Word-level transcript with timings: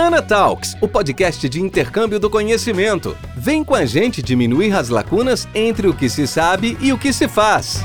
Ana 0.00 0.22
Talks, 0.22 0.78
o 0.80 0.88
podcast 0.88 1.46
de 1.46 1.60
intercâmbio 1.60 2.18
do 2.18 2.30
conhecimento. 2.30 3.14
Vem 3.36 3.62
com 3.62 3.74
a 3.74 3.84
gente 3.84 4.22
diminuir 4.22 4.72
as 4.72 4.88
lacunas 4.88 5.46
entre 5.54 5.86
o 5.86 5.94
que 5.94 6.08
se 6.08 6.26
sabe 6.26 6.74
e 6.80 6.90
o 6.90 6.96
que 6.96 7.12
se 7.12 7.28
faz. 7.28 7.84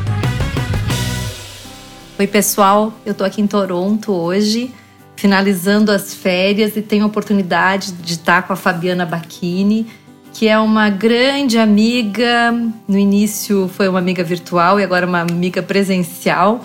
Oi, 2.17 2.25
pessoal, 2.25 2.93
eu 3.05 3.13
tô 3.13 3.25
aqui 3.25 3.41
em 3.41 3.47
Toronto 3.47 4.13
hoje, 4.13 4.73
finalizando 5.17 5.91
as 5.91 6.13
férias 6.13 6.77
e 6.77 6.81
tenho 6.81 7.03
a 7.03 7.07
oportunidade 7.07 7.91
de 7.91 8.13
estar 8.13 8.43
com 8.43 8.53
a 8.53 8.55
Fabiana 8.55 9.05
Bacchini, 9.05 9.85
que 10.31 10.47
é 10.47 10.57
uma 10.57 10.89
grande 10.89 11.57
amiga. 11.57 12.53
No 12.87 12.97
início 12.97 13.67
foi 13.67 13.89
uma 13.89 13.99
amiga 13.99 14.23
virtual 14.23 14.79
e 14.79 14.85
agora 14.85 15.05
uma 15.05 15.19
amiga 15.19 15.61
presencial. 15.61 16.63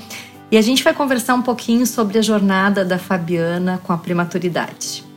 E 0.49 0.57
a 0.57 0.63
gente 0.63 0.85
vai 0.85 0.95
conversar 0.95 1.35
um 1.35 1.43
pouquinho 1.43 1.85
sobre 1.89 2.21
a 2.21 2.23
jornada 2.23 2.85
da 2.85 2.99
Fabiana 2.99 3.81
com 3.83 3.93
a 3.93 3.99
prematuridade. 3.99 5.10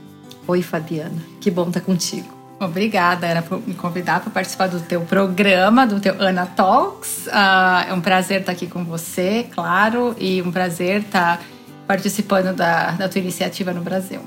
Oi, 0.48 0.62
Fabiana. 0.62 1.22
Que 1.40 1.50
bom 1.50 1.68
estar 1.68 1.82
contigo. 1.82 2.44
Obrigada, 2.60 3.28
Ana, 3.28 3.42
por 3.42 3.66
me 3.66 3.74
convidar 3.74 4.22
para 4.22 4.32
participar 4.32 4.68
do 4.68 4.80
teu 4.80 5.02
programa, 5.02 5.86
do 5.86 6.00
teu 6.00 6.16
Ana 6.20 6.46
Talks. 6.46 7.28
Uh, 7.28 7.90
é 7.90 7.94
um 7.94 8.02
prazer 8.02 8.42
estar 8.42 8.52
aqui 8.52 8.68
com 8.68 8.84
você, 8.84 9.48
claro, 9.52 10.16
e 10.18 10.42
um 10.42 10.52
prazer 10.52 11.02
estar 11.02 11.42
participando 11.86 12.56
da, 12.56 12.92
da 12.92 13.10
tua 13.10 13.20
iniciativa 13.20 13.74
no 13.74 13.82
Brasil. 13.82 14.22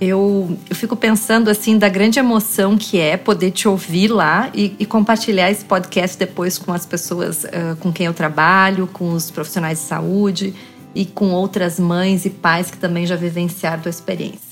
Eu, 0.00 0.56
eu 0.68 0.74
fico 0.74 0.96
pensando 0.96 1.50
assim 1.50 1.76
da 1.76 1.88
grande 1.88 2.18
emoção 2.18 2.78
que 2.78 2.98
é 2.98 3.18
poder 3.18 3.50
te 3.50 3.68
ouvir 3.68 4.08
lá 4.08 4.48
e, 4.54 4.74
e 4.78 4.86
compartilhar 4.86 5.50
esse 5.50 5.64
podcast 5.64 6.18
depois 6.18 6.56
com 6.56 6.72
as 6.72 6.86
pessoas 6.86 7.44
uh, 7.44 7.76
com 7.80 7.92
quem 7.92 8.06
eu 8.06 8.14
trabalho, 8.14 8.86
com 8.86 9.12
os 9.12 9.30
profissionais 9.30 9.78
de 9.78 9.84
saúde 9.84 10.54
e 10.94 11.04
com 11.04 11.32
outras 11.32 11.78
mães 11.78 12.24
e 12.24 12.30
pais 12.30 12.70
que 12.70 12.78
também 12.78 13.04
já 13.04 13.14
vivenciaram 13.14 13.82
a 13.84 13.90
experiência. 13.90 14.49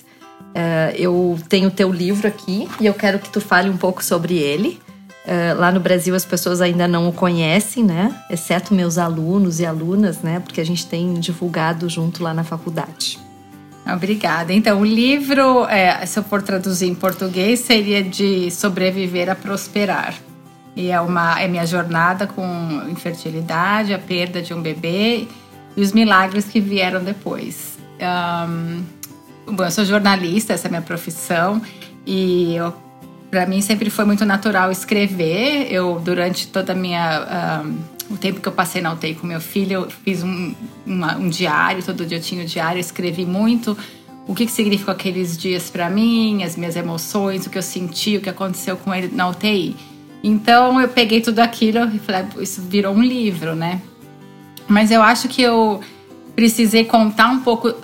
Uh, 0.59 0.91
eu 0.97 1.39
tenho 1.49 1.69
o 1.69 1.71
teu 1.71 1.93
livro 1.93 2.27
aqui 2.27 2.69
e 2.81 2.87
eu 2.87 2.93
quero 2.93 3.21
que 3.21 3.31
tu 3.31 3.41
fale 3.41 3.71
um 3.71 3.77
pouco 3.77 4.05
sobre 4.05 4.39
ele. 4.39 4.81
Uh, 5.25 5.57
lá 5.57 5.71
no 5.71 5.79
Brasil 5.79 6.17
as 6.17 6.25
pessoas 6.25 6.61
ainda 6.61 6.89
não 6.89 7.09
o 7.09 7.13
conhecem, 7.13 7.85
né? 7.85 8.13
Exceto 8.29 8.75
meus 8.75 8.99
alunos 8.99 9.61
e 9.61 9.67
alunas, 9.67 10.21
né? 10.21 10.41
Porque 10.41 10.61
a 10.61 10.67
gente 10.67 10.85
tem 10.85 11.15
divulgado 11.15 11.89
junto 11.89 12.25
lá 12.25 12.35
na 12.35 12.43
faculdade. 12.43 13.21
Obrigada. 13.87 14.53
Então, 14.53 14.81
o 14.81 14.85
livro, 14.85 15.65
é, 15.67 16.05
se 16.05 16.19
eu 16.19 16.25
for 16.25 16.43
traduzir 16.43 16.89
em 16.89 16.95
português, 16.95 17.61
seria 17.61 18.03
de 18.03 18.51
sobreviver 18.51 19.31
a 19.31 19.37
prosperar. 19.37 20.15
E 20.75 20.91
é 20.91 21.01
uma 21.01 21.41
é 21.41 21.47
minha 21.47 21.67
jornada 21.67 22.27
com 22.27 22.83
infertilidade, 22.91 23.95
a 23.95 23.99
perda 23.99 24.43
de 24.43 24.53
um 24.53 24.61
bebê 24.61 25.29
e 25.77 25.81
os 25.81 25.93
milagres 25.93 26.47
que 26.47 26.61
vieram 26.61 27.03
depois. 27.03 27.79
Um, 28.01 28.98
Bom, 29.51 29.65
eu 29.65 29.71
sou 29.71 29.85
jornalista, 29.85 30.53
essa 30.53 30.67
é 30.67 30.69
a 30.69 30.71
minha 30.71 30.83
profissão, 30.83 31.63
e 32.07 32.57
para 33.31 33.47
mim 33.47 33.61
sempre 33.61 33.89
foi 33.89 34.05
muito 34.05 34.25
natural 34.25 34.71
escrever. 34.71 35.73
Eu, 35.73 36.01
durante 36.05 36.49
toda 36.49 36.73
a 36.73 36.77
minha. 36.77 37.63
Um, 37.65 37.99
o 38.11 38.17
tempo 38.17 38.41
que 38.41 38.49
eu 38.49 38.53
passei 38.53 38.81
na 38.81 38.93
UTI 38.93 39.15
com 39.15 39.27
meu 39.27 39.41
filho, 39.41 39.73
eu 39.73 39.91
fiz 39.91 40.23
um, 40.23 40.55
uma, 40.87 41.17
um 41.17 41.29
diário, 41.29 41.83
todo 41.83 42.07
dia 42.07 42.17
eu 42.17 42.23
tinha 42.23 42.43
um 42.43 42.47
diário, 42.47 42.81
escrevi 42.81 43.27
muito 43.27 43.77
o 44.27 44.35
que, 44.35 44.47
que 44.47 44.53
significou 44.53 44.93
aqueles 44.93 45.37
dias 45.37 45.69
para 45.69 45.91
mim, 45.91 46.43
as 46.43 46.57
minhas 46.57 46.75
emoções, 46.75 47.47
o 47.47 47.51
que 47.51 47.59
eu 47.59 47.63
senti, 47.63 48.17
o 48.17 48.21
que 48.21 48.31
aconteceu 48.31 48.79
com 48.79 48.95
ele 48.95 49.09
na 49.15 49.29
UTI. 49.29 49.77
Então 50.23 50.81
eu 50.81 50.89
peguei 50.89 51.21
tudo 51.21 51.41
aquilo 51.41 51.85
e 51.95 51.99
falei, 51.99 52.23
ah, 52.23 52.43
isso 52.43 52.63
virou 52.63 52.95
um 52.95 53.03
livro, 53.03 53.55
né? 53.55 53.81
Mas 54.67 54.91
eu 54.91 55.03
acho 55.03 55.29
que 55.29 55.43
eu 55.43 55.81
precisei 56.35 56.85
contar 56.85 57.29
um 57.29 57.41
pouco 57.41 57.75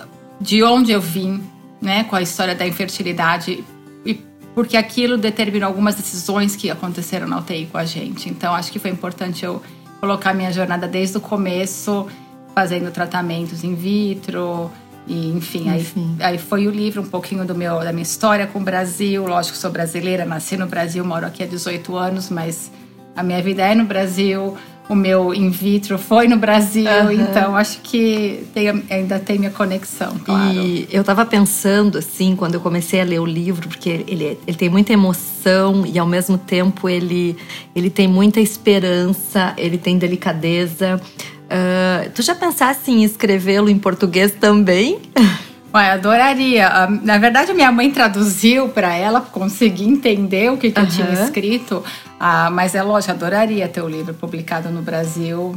de 0.40 0.62
onde 0.62 0.92
eu 0.92 1.00
vim, 1.00 1.42
né, 1.84 2.04
com 2.04 2.16
a 2.16 2.22
história 2.22 2.54
da 2.54 2.66
infertilidade 2.66 3.62
e 4.04 4.14
porque 4.54 4.76
aquilo 4.76 5.18
determinou 5.18 5.68
algumas 5.68 5.94
decisões 5.94 6.56
que 6.56 6.70
aconteceram 6.70 7.28
na 7.28 7.38
UTI 7.38 7.66
com 7.70 7.78
a 7.78 7.84
gente. 7.84 8.28
Então 8.28 8.54
acho 8.54 8.72
que 8.72 8.78
foi 8.78 8.90
importante 8.90 9.44
eu 9.44 9.62
colocar 10.00 10.32
minha 10.32 10.52
jornada 10.52 10.88
desde 10.88 11.18
o 11.18 11.20
começo, 11.20 12.06
fazendo 12.54 12.90
tratamentos 12.90 13.64
in 13.64 13.74
vitro, 13.74 14.70
e 15.06 15.30
enfim, 15.30 15.68
enfim. 15.68 16.16
Aí, 16.18 16.32
aí 16.32 16.38
foi 16.38 16.66
o 16.66 16.70
livro 16.70 17.02
um 17.02 17.06
pouquinho 17.06 17.44
do 17.44 17.54
meu 17.54 17.80
da 17.80 17.92
minha 17.92 18.02
história 18.02 18.46
com 18.46 18.60
o 18.60 18.62
Brasil. 18.62 19.26
Lógico, 19.26 19.56
sou 19.56 19.70
brasileira, 19.70 20.24
nasci 20.24 20.56
no 20.56 20.66
Brasil, 20.66 21.04
moro 21.04 21.26
aqui 21.26 21.42
há 21.42 21.46
18 21.46 21.96
anos, 21.96 22.30
mas 22.30 22.70
a 23.14 23.22
minha 23.22 23.42
vida 23.42 23.62
é 23.62 23.74
no 23.74 23.84
Brasil 23.84 24.56
o 24.88 24.94
meu 24.94 25.32
in 25.32 25.48
vitro 25.48 25.98
foi 25.98 26.28
no 26.28 26.36
Brasil, 26.36 26.84
uhum. 26.84 27.12
então 27.12 27.56
acho 27.56 27.80
que 27.80 28.46
tem, 28.52 28.84
ainda 28.90 29.18
tem 29.18 29.38
minha 29.38 29.50
conexão, 29.50 30.18
claro. 30.22 30.52
E 30.52 30.86
eu 30.90 31.00
estava 31.00 31.24
pensando, 31.24 31.98
assim, 31.98 32.36
quando 32.36 32.54
eu 32.54 32.60
comecei 32.60 33.00
a 33.00 33.04
ler 33.04 33.18
o 33.18 33.24
livro, 33.24 33.68
porque 33.68 34.04
ele, 34.06 34.38
ele 34.46 34.56
tem 34.56 34.68
muita 34.68 34.92
emoção 34.92 35.84
e 35.86 35.98
ao 35.98 36.06
mesmo 36.06 36.36
tempo 36.36 36.88
ele, 36.88 37.36
ele 37.74 37.88
tem 37.88 38.06
muita 38.06 38.40
esperança, 38.40 39.54
ele 39.56 39.78
tem 39.78 39.96
delicadeza. 39.96 41.00
Uh, 41.44 42.10
tu 42.10 42.22
já 42.22 42.34
pensaste 42.34 42.90
em 42.90 43.04
escrevê-lo 43.04 43.70
em 43.70 43.78
português 43.78 44.32
também? 44.32 44.98
Ué, 45.74 45.90
adoraria. 45.90 46.70
Na 47.02 47.18
verdade, 47.18 47.52
minha 47.52 47.72
mãe 47.72 47.90
traduziu 47.90 48.68
para 48.68 48.94
ela 48.94 49.20
conseguir 49.20 49.88
entender 49.88 50.52
o 50.52 50.56
que, 50.56 50.70
que 50.70 50.78
uhum. 50.78 50.86
eu 50.86 50.90
tinha 50.90 51.12
escrito. 51.12 51.82
Ah, 52.26 52.48
mas 52.48 52.74
é 52.74 52.82
lógico, 52.82 53.12
adoraria 53.12 53.68
ter 53.68 53.82
o 53.82 53.86
livro 53.86 54.14
publicado 54.14 54.70
no 54.70 54.80
Brasil, 54.80 55.54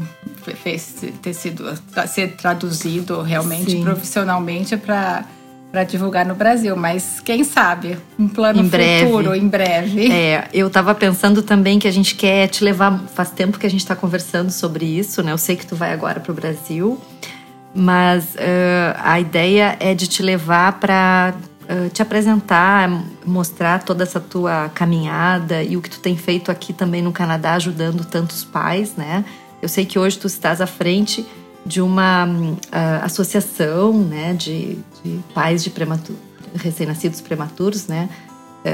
ter 1.22 1.34
sido 1.34 1.64
ser 2.06 2.36
traduzido 2.36 3.22
realmente 3.22 3.72
Sim. 3.72 3.84
profissionalmente 3.86 4.76
para 4.76 5.24
para 5.72 5.84
divulgar 5.84 6.26
no 6.26 6.36
Brasil, 6.36 6.76
mas 6.76 7.22
quem 7.22 7.44
sabe 7.46 7.98
um 8.20 8.28
plano 8.28 8.62
em 8.62 8.70
futuro 8.70 9.34
em 9.34 9.48
breve. 9.48 10.12
É, 10.12 10.50
eu 10.54 10.68
estava 10.68 10.94
pensando 10.94 11.42
também 11.42 11.80
que 11.80 11.88
a 11.88 11.92
gente 11.92 12.16
quer 12.16 12.48
te 12.48 12.64
levar. 12.64 13.00
Faz 13.14 13.32
tempo 13.32 13.58
que 13.58 13.66
a 13.66 13.70
gente 13.70 13.82
está 13.82 13.96
conversando 13.96 14.50
sobre 14.50 14.86
isso, 14.86 15.24
né? 15.24 15.32
Eu 15.32 15.38
sei 15.38 15.56
que 15.56 15.66
tu 15.66 15.76
vai 15.76 15.94
agora 15.94 16.20
para 16.20 16.32
o 16.32 16.36
Brasil 16.36 17.00
mas 17.76 18.34
uh, 18.36 18.98
a 19.04 19.20
ideia 19.20 19.78
é 19.80 19.94
de 19.94 20.08
te 20.08 20.24
levar 20.24 20.80
para 20.80 21.36
uh, 21.70 21.90
te 21.90 22.02
apresentar, 22.02 22.90
mostrar 23.26 23.84
toda 23.84 24.04
essa 24.04 24.20
tua 24.20 24.70
caminhada 24.70 25.64
e 25.64 25.78
o 25.78 25.82
que 25.82 25.90
tu 25.90 26.00
tem 26.00 26.18
feito 26.18 26.52
aqui 26.52 26.74
também 26.74 27.02
no 27.02 27.12
Canadá, 27.12 27.54
ajudando 27.54 28.06
tantos 28.06 28.44
pais, 28.44 28.96
né? 28.96 29.24
Eu 29.62 29.70
sei 29.70 29.86
que 29.86 29.98
hoje 29.98 30.18
tu 30.18 30.28
estás 30.28 30.62
à 30.62 30.68
frente 30.68 31.26
de 31.66 31.82
uma 31.82 32.26
uh, 32.26 33.04
associação, 33.04 33.94
né, 33.94 34.34
de, 34.34 34.78
de 35.04 35.20
pais 35.34 35.64
de 35.64 35.70
prematuro, 35.70 36.18
recém-nascidos 36.56 37.22
prematuros, 37.22 37.88
né? 37.88 38.10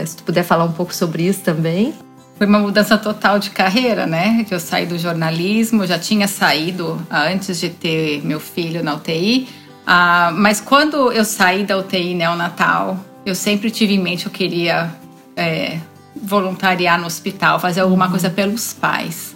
se 0.08 0.18
tu 0.18 0.24
puder 0.24 0.44
falar 0.44 0.64
um 0.64 0.72
pouco 0.72 0.92
sobre 0.92 1.24
isso 1.24 1.42
também. 1.42 1.94
Foi 2.36 2.48
uma 2.48 2.60
mudança 2.60 2.98
total 2.98 3.38
de 3.38 3.52
carreira, 3.52 4.08
né? 4.08 4.44
Que 4.44 4.54
eu 4.54 4.60
saí 4.60 4.86
do 4.86 4.98
jornalismo, 4.98 5.86
já 5.86 6.00
tinha 6.00 6.28
saído 6.28 7.00
antes 7.10 7.60
de 7.60 7.70
ter 7.70 8.24
meu 8.26 8.40
filho 8.40 8.84
na 8.84 8.96
UTI. 8.96 9.48
Ah, 9.86 10.32
mas 10.36 10.62
quando 10.62 11.12
eu 11.12 11.26
saí 11.26 11.64
da 11.64 11.78
UTI 11.78 12.14
neonatal, 12.14 12.98
eu 13.26 13.36
sempre 13.36 13.70
tive 13.70 13.94
em 13.94 14.00
mente 14.00 14.24
que 14.24 14.28
eu 14.28 14.32
queria 14.32 14.96
é, 15.36 15.80
voluntariar 16.16 17.00
no 17.00 17.06
hospital, 17.06 17.60
fazer 17.60 17.82
alguma 17.82 18.06
uhum. 18.06 18.12
coisa 18.12 18.30
pelos 18.30 18.74
pais. 18.74 19.36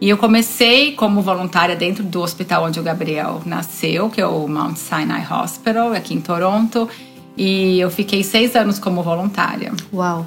E 0.00 0.08
eu 0.08 0.16
comecei 0.16 0.92
como 0.92 1.20
voluntária 1.20 1.74
dentro 1.74 2.04
do 2.04 2.20
hospital 2.20 2.64
onde 2.64 2.78
o 2.78 2.82
Gabriel 2.82 3.42
nasceu, 3.44 4.08
que 4.08 4.20
é 4.20 4.26
o 4.26 4.46
Mount 4.46 4.76
Sinai 4.76 5.26
Hospital, 5.28 5.92
aqui 5.92 6.14
em 6.14 6.20
Toronto. 6.20 6.88
E 7.36 7.80
eu 7.80 7.90
fiquei 7.90 8.22
seis 8.22 8.54
anos 8.54 8.78
como 8.78 9.02
voluntária. 9.02 9.72
Uau! 9.92 10.26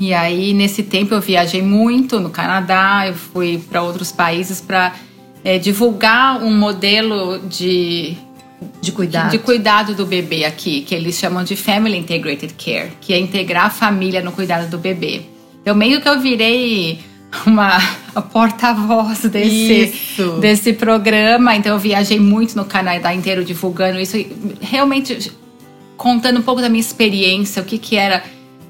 E 0.00 0.14
aí, 0.14 0.54
nesse 0.54 0.84
tempo, 0.84 1.14
eu 1.14 1.20
viajei 1.20 1.62
muito 1.62 2.20
no 2.20 2.30
Canadá, 2.30 3.08
eu 3.08 3.14
fui 3.14 3.58
para 3.58 3.82
outros 3.82 4.12
países 4.12 4.60
para 4.60 4.94
é, 5.42 5.58
divulgar 5.58 6.40
um 6.40 6.56
modelo 6.56 7.40
de, 7.40 8.16
de, 8.80 8.92
cuidado. 8.92 9.30
de 9.30 9.38
cuidado 9.38 9.94
do 9.94 10.06
bebê 10.06 10.44
aqui, 10.44 10.82
que 10.82 10.94
eles 10.94 11.16
chamam 11.16 11.44
de 11.44 11.56
Family 11.56 11.96
Integrated 11.96 12.54
Care, 12.54 12.92
que 13.00 13.12
é 13.12 13.18
integrar 13.18 13.66
a 13.66 13.70
família 13.70 14.22
no 14.22 14.32
cuidado 14.32 14.68
do 14.68 14.78
bebê. 14.78 15.22
Então, 15.62 15.74
meio 15.74 16.00
que 16.00 16.08
eu 16.08 16.20
virei 16.20 17.00
uma 17.46 17.78
porta-voz 18.32 19.20
desse, 19.22 19.92
desse 20.40 20.72
programa. 20.72 21.54
Então, 21.54 21.72
eu 21.72 21.78
viajei 21.78 22.18
muito 22.18 22.56
no 22.56 22.64
Canadá 22.64 23.14
inteiro 23.14 23.44
divulgando 23.44 24.00
isso, 24.00 24.16
realmente 24.60 25.32
contando 25.96 26.38
um 26.38 26.42
pouco 26.42 26.60
da 26.60 26.68
minha 26.68 26.80
experiência, 26.80 27.60
o 27.60 27.64
que, 27.64 27.76
que 27.76 27.96
era 27.96 28.22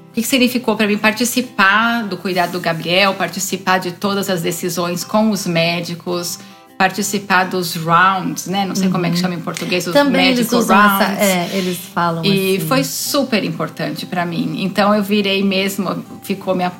o 0.09 0.13
que 0.13 0.23
significou 0.23 0.75
para 0.75 0.87
mim 0.87 0.97
participar 0.97 2.03
do 2.03 2.17
cuidado 2.17 2.53
do 2.53 2.59
Gabriel, 2.59 3.13
participar 3.13 3.77
de 3.77 3.91
todas 3.91 4.29
as 4.29 4.41
decisões 4.41 5.03
com 5.03 5.29
os 5.29 5.45
médicos, 5.45 6.39
participar 6.79 7.43
dos 7.43 7.75
rounds, 7.75 8.47
né? 8.47 8.63
Não 8.63 8.73
sei 8.73 8.85
uhum. 8.85 8.93
como 8.93 9.05
é 9.05 9.09
que 9.09 9.17
uhum. 9.17 9.21
chama 9.21 9.35
em 9.35 9.41
português, 9.41 9.85
os 9.85 9.91
Também 9.91 10.29
eles 10.29 10.49
usam 10.49 10.77
rounds. 10.77 11.09
Essa, 11.09 11.21
é, 11.21 11.49
eles 11.51 11.77
falam 11.77 12.23
E 12.23 12.55
assim. 12.55 12.67
foi 12.67 12.83
super 12.85 13.43
importante 13.43 14.05
para 14.05 14.25
mim. 14.25 14.63
Então 14.63 14.95
eu 14.95 15.03
virei 15.03 15.43
mesmo, 15.43 16.01
ficou 16.23 16.55
minha 16.55 16.71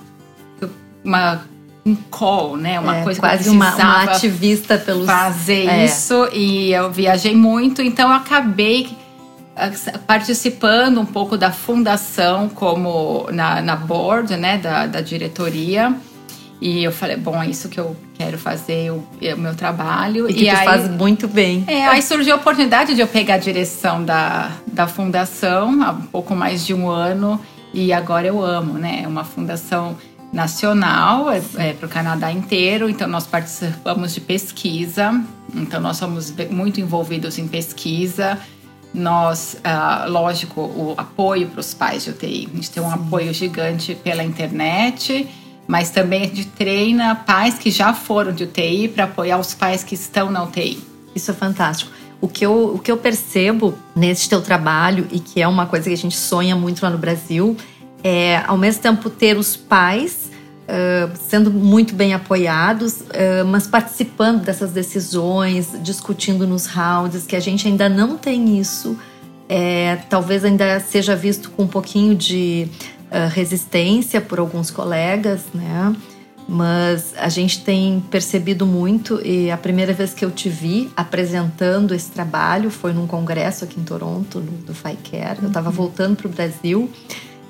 uma 1.03 1.41
um 1.85 1.95
call, 2.09 2.55
né? 2.55 2.79
Uma 2.79 2.99
é, 2.99 3.03
coisa 3.03 3.19
quase 3.19 3.43
que 3.43 3.49
eu 3.49 3.53
uma, 3.53 3.75
uma 3.75 4.03
ativista 4.03 4.77
pelos 4.77 5.05
fazer 5.05 5.67
é. 5.67 5.83
isso 5.85 6.29
e 6.31 6.71
eu 6.71 6.89
viajei 6.89 7.35
muito, 7.35 7.81
então 7.81 8.09
eu 8.09 8.15
acabei 8.15 8.89
participando 10.07 11.01
um 11.01 11.05
pouco 11.05 11.37
da 11.37 11.51
fundação 11.51 12.47
como 12.47 13.27
na, 13.33 13.61
na 13.61 13.75
board, 13.75 14.37
né, 14.37 14.57
da, 14.57 14.87
da 14.87 15.01
diretoria. 15.01 15.93
E 16.61 16.83
eu 16.83 16.91
falei, 16.91 17.15
bom, 17.15 17.41
é 17.41 17.47
isso 17.47 17.69
que 17.69 17.79
eu 17.79 17.95
quero 18.15 18.37
fazer, 18.37 18.91
o, 18.91 19.03
é 19.21 19.33
o 19.33 19.37
meu 19.37 19.55
trabalho. 19.55 20.29
E 20.29 20.33
que 20.33 20.45
e 20.45 20.49
tu 20.49 20.57
aí, 20.57 20.65
faz 20.65 20.89
muito 20.89 21.27
bem. 21.27 21.63
É, 21.67 21.87
aí 21.87 22.01
surgiu 22.01 22.33
a 22.33 22.37
oportunidade 22.37 22.93
de 22.95 23.01
eu 23.01 23.07
pegar 23.07 23.35
a 23.35 23.37
direção 23.37 24.03
da, 24.03 24.51
da 24.67 24.85
fundação 24.85 25.81
há 25.81 25.91
um 25.91 26.01
pouco 26.01 26.35
mais 26.35 26.65
de 26.65 26.73
um 26.73 26.89
ano. 26.89 27.39
E 27.73 27.93
agora 27.93 28.27
eu 28.27 28.43
amo, 28.43 28.73
né? 28.73 29.01
É 29.03 29.07
uma 29.07 29.23
fundação 29.23 29.95
nacional, 30.33 31.31
é, 31.31 31.41
é 31.57 31.73
para 31.73 31.85
o 31.85 31.89
Canadá 31.89 32.29
inteiro. 32.29 32.89
Então, 32.89 33.07
nós 33.07 33.25
participamos 33.25 34.13
de 34.13 34.19
pesquisa. 34.19 35.23
Então, 35.55 35.79
nós 35.79 35.95
somos 35.95 36.33
muito 36.49 36.81
envolvidos 36.81 37.37
em 37.37 37.47
pesquisa. 37.47 38.37
Nós, 38.93 39.55
uh, 39.59 40.09
lógico, 40.09 40.59
o 40.59 40.93
apoio 40.97 41.47
para 41.47 41.61
os 41.61 41.73
pais 41.73 42.03
de 42.03 42.09
UTI. 42.09 42.49
A 42.51 42.55
gente 42.55 42.71
tem 42.71 42.83
um 42.83 42.89
Sim. 42.89 42.95
apoio 42.95 43.33
gigante 43.33 43.95
pela 43.95 44.23
internet 44.25 45.25
mas 45.69 45.91
também 45.91 46.23
a 46.23 46.25
gente 46.25 46.45
treina 46.47 47.13
pais 47.13 47.59
que 47.59 47.69
já 47.69 47.93
foram 47.93 48.31
de 48.31 48.43
UTI 48.43 48.87
para 48.87 49.03
apoiar 49.03 49.37
os 49.37 49.53
pais 49.53 49.83
que 49.83 49.93
estão 49.93 50.31
na 50.31 50.43
UTI. 50.43 50.83
Isso 51.13 51.29
é 51.29 51.33
fantástico. 51.35 51.91
O 52.19 52.27
que, 52.27 52.43
eu, 52.43 52.73
o 52.73 52.79
que 52.79 52.91
eu 52.91 52.97
percebo 52.97 53.77
nesse 53.95 54.27
teu 54.27 54.41
trabalho, 54.41 55.07
e 55.11 55.19
que 55.19 55.39
é 55.39 55.47
uma 55.47 55.67
coisa 55.67 55.87
que 55.87 55.93
a 55.93 55.97
gente 55.97 56.17
sonha 56.17 56.55
muito 56.55 56.81
lá 56.81 56.89
no 56.89 56.97
Brasil, 56.97 57.55
é 58.03 58.41
ao 58.47 58.57
mesmo 58.57 58.81
tempo 58.81 59.11
ter 59.11 59.37
os 59.37 59.55
pais 59.55 60.31
uh, 60.63 61.15
sendo 61.29 61.51
muito 61.51 61.93
bem 61.93 62.15
apoiados, 62.15 63.01
uh, 63.01 63.45
mas 63.45 63.67
participando 63.67 64.41
dessas 64.41 64.71
decisões, 64.71 65.69
discutindo 65.83 66.47
nos 66.47 66.65
rounds, 66.65 67.27
que 67.27 67.35
a 67.35 67.39
gente 67.39 67.67
ainda 67.67 67.87
não 67.87 68.17
tem 68.17 68.59
isso. 68.59 68.97
É, 69.49 69.97
talvez 70.07 70.45
ainda 70.45 70.79
seja 70.79 71.15
visto 71.15 71.49
com 71.51 71.63
um 71.63 71.67
pouquinho 71.67 72.15
de 72.15 72.67
resistência 73.33 74.21
por 74.21 74.37
alguns 74.37 74.69
colegas, 74.69 75.41
né? 75.51 75.95
Mas 76.51 77.13
a 77.15 77.29
gente 77.29 77.63
tem 77.63 78.03
percebido 78.09 78.65
muito 78.65 79.21
e 79.23 79.51
a 79.51 79.57
primeira 79.57 79.93
vez 79.93 80.15
que 80.15 80.25
eu 80.25 80.31
te 80.31 80.49
vi 80.49 80.89
apresentando 80.97 81.93
esse 81.93 82.09
trabalho 82.09 82.71
foi 82.71 82.91
num 82.91 83.05
congresso 83.05 83.65
aqui 83.65 83.79
em 83.79 83.83
Toronto, 83.83 84.39
no, 84.39 84.51
do 84.63 84.73
FICARE. 84.73 85.43
Eu 85.43 85.49
estava 85.49 85.69
uhum. 85.69 85.75
voltando 85.75 86.15
para 86.15 86.25
o 86.25 86.29
Brasil 86.31 86.89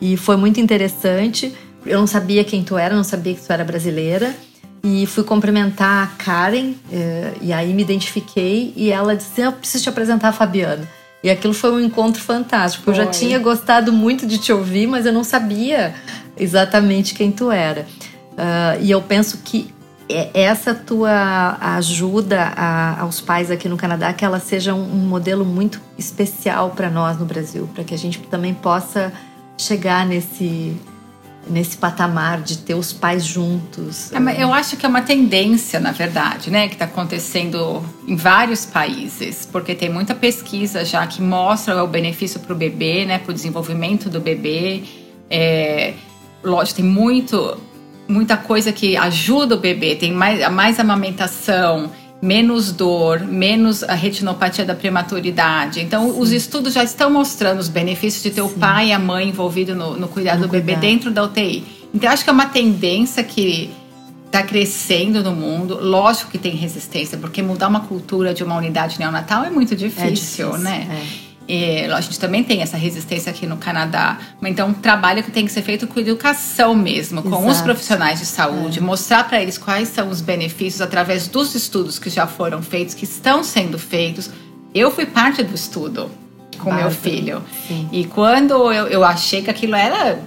e 0.02 0.18
foi 0.18 0.36
muito 0.36 0.60
interessante. 0.60 1.56
Eu 1.86 1.98
não 1.98 2.08
sabia 2.08 2.44
quem 2.44 2.62
tu 2.62 2.78
era, 2.78 2.94
não 2.94 3.06
sabia 3.06 3.34
que 3.34 3.42
tu 3.42 3.54
era 3.54 3.64
brasileira. 3.64 4.36
E 4.84 5.06
fui 5.06 5.24
cumprimentar 5.24 6.04
a 6.04 6.08
Karen, 6.24 6.74
eh, 6.92 7.34
e 7.42 7.52
aí 7.52 7.74
me 7.74 7.82
identifiquei 7.82 8.74
e 8.78 8.92
ela 8.92 9.14
disse: 9.14 9.42
Eu 9.42 9.52
preciso 9.52 9.84
te 9.84 9.90
apresentar 9.90 10.30
a 10.30 10.34
Fabiana. 10.34 10.88
E 11.24 11.30
aquilo 11.30 11.54
foi 11.54 11.72
um 11.72 11.80
encontro 11.80 12.22
fantástico. 12.22 12.86
Foi. 12.86 12.94
Eu 12.94 12.98
já 12.98 13.06
tinha 13.08 13.40
gostado 13.40 13.92
muito 13.92 14.26
de 14.26 14.38
te 14.38 14.54
ouvir, 14.54 14.88
mas 14.88 15.06
eu 15.06 15.14
não 15.14 15.24
sabia 15.24 15.94
exatamente 16.38 17.14
quem 17.14 17.32
tu 17.32 17.52
era. 17.52 17.86
Uh, 18.34 18.82
e 18.82 18.90
eu 18.90 19.02
penso 19.02 19.40
que 19.44 19.74
é, 20.08 20.30
essa 20.34 20.74
tua 20.74 21.58
ajuda 21.60 22.54
a, 22.56 23.02
aos 23.02 23.20
pais 23.22 23.52
aqui 23.52 23.68
no 23.68 23.78
Canadá, 23.78 24.12
que 24.14 24.26
ela 24.26 24.40
seja 24.40 24.74
um, 24.74 24.82
um 24.82 25.08
modelo 25.08 25.46
muito 25.46 25.82
especial 25.98 26.72
para 26.72 26.90
nós 26.90 27.20
no 27.20 27.26
Brasil, 27.26 27.70
para 27.76 27.84
que 27.84 27.94
a 27.94 27.98
gente 27.98 28.20
também 28.22 28.54
possa 28.54 29.12
chegar 29.58 30.06
nesse 30.06 30.76
nesse 31.48 31.78
patamar 31.78 32.42
de 32.42 32.58
ter 32.60 32.76
os 32.76 32.94
pais 32.94 33.26
juntos. 33.26 34.12
É, 34.12 34.44
eu 34.44 34.54
acho 34.54 34.78
que 34.78 34.86
é 34.86 34.90
uma 34.90 35.02
tendência, 35.02 35.80
na 35.80 35.92
verdade, 35.92 36.50
né, 36.52 36.68
que 36.68 36.74
está 36.74 36.86
acontecendo 36.86 37.84
em 38.08 38.16
vários 38.16 38.66
países, 38.66 39.48
porque 39.52 39.74
tem 39.74 39.90
muita 39.90 40.14
pesquisa 40.14 40.86
já 40.86 41.06
que 41.08 41.22
mostra 41.22 41.84
o 41.84 41.88
benefício 41.88 42.40
para 42.40 42.54
o 42.54 42.56
bebê, 42.56 43.06
né, 43.06 43.18
para 43.18 43.32
o 43.32 43.34
desenvolvimento 43.34 44.10
do 44.10 44.20
bebê. 44.20 44.84
É, 45.30 45.94
lógico, 46.44 46.78
tem 46.78 46.86
muito, 46.86 47.58
muita 48.08 48.38
coisa 48.38 48.72
que 48.72 48.96
ajuda 48.96 49.56
o 49.56 49.60
bebê, 49.60 49.96
tem 49.96 50.12
mais, 50.12 50.48
mais 50.52 50.80
amamentação 50.80 51.92
menos 52.22 52.72
dor, 52.72 53.22
menos 53.22 53.84
a 53.84 53.94
retinopatia 53.94 54.66
da 54.66 54.76
prematuridade. 54.76 55.80
Então, 55.82 56.12
Sim. 56.14 56.20
os 56.20 56.32
estudos 56.32 56.74
já 56.74 56.84
estão 56.84 57.10
mostrando 57.10 57.60
os 57.60 57.70
benefícios 57.70 58.22
de 58.22 58.30
ter 58.30 58.42
Sim. 58.42 58.48
o 58.48 58.50
pai 58.50 58.88
e 58.88 58.94
a 58.94 59.00
mãe 59.00 59.30
envolvidos 59.30 59.76
no, 59.76 59.98
no 59.98 60.08
cuidado 60.08 60.42
no 60.42 60.48
do 60.48 60.52
bebê 60.52 60.76
dentro 60.76 61.12
da 61.12 61.24
UTI. 61.24 61.64
Então, 61.94 62.12
acho 62.12 62.24
que 62.24 62.30
é 62.30 62.34
uma 62.34 62.48
tendência 62.48 63.24
que 63.24 63.70
está 64.26 64.44
crescendo 64.44 65.24
no 65.24 65.32
mundo. 65.32 65.80
Lógico 65.82 66.30
que 66.30 66.38
tem 66.38 66.56
resistência, 66.56 67.18
porque 67.18 67.42
mudar 67.42 67.68
uma 67.68 67.82
cultura 67.82 68.34
de 68.34 68.44
uma 68.44 68.56
unidade 68.56 69.00
neonatal 69.00 69.44
é 69.44 69.50
muito 69.50 69.76
difícil, 69.76 70.08
é 70.08 70.12
difícil 70.12 70.58
né? 70.58 70.88
É. 71.26 71.29
E 71.50 71.86
a 71.86 72.00
gente 72.00 72.20
também 72.20 72.44
tem 72.44 72.62
essa 72.62 72.78
resistência 72.78 73.32
aqui 73.32 73.48
no 73.48 73.58
Canadá. 73.58 74.20
Então, 74.44 74.70
um 74.70 74.74
trabalho 74.74 75.24
que 75.24 75.32
tem 75.32 75.48
que 75.48 75.52
ser 75.52 75.64
feito 75.64 75.88
com 75.88 76.00
educação 76.00 76.76
mesmo, 76.76 77.24
com 77.24 77.30
Exato. 77.30 77.48
os 77.48 77.62
profissionais 77.62 78.20
de 78.20 78.28
saúde, 78.28 78.78
é. 78.78 78.82
mostrar 78.84 79.24
para 79.28 79.42
eles 79.42 79.58
quais 79.58 79.90
são 79.90 80.10
os 80.10 80.22
benefícios 80.22 80.80
através 80.80 81.28
dos 81.28 81.56
estudos 81.56 81.98
que 81.98 82.08
já 82.08 82.28
foram 82.28 82.62
feitos, 82.62 82.94
que 82.94 83.04
estão 83.04 83.44
sendo 83.44 83.80
feitos. 83.80 84.30
Eu 84.76 84.92
fui 84.92 85.08
parte 85.08 85.42
do 85.42 85.56
estudo 85.56 86.12
com 86.60 86.72
meu 86.72 86.92
filho. 86.92 87.42
Sim. 87.68 87.90
E 87.92 88.06
quando 88.06 88.72
eu, 88.72 88.86
eu 88.86 89.04
achei 89.04 89.42
que 89.42 89.50
aquilo 89.50 89.74
era. 89.74 90.20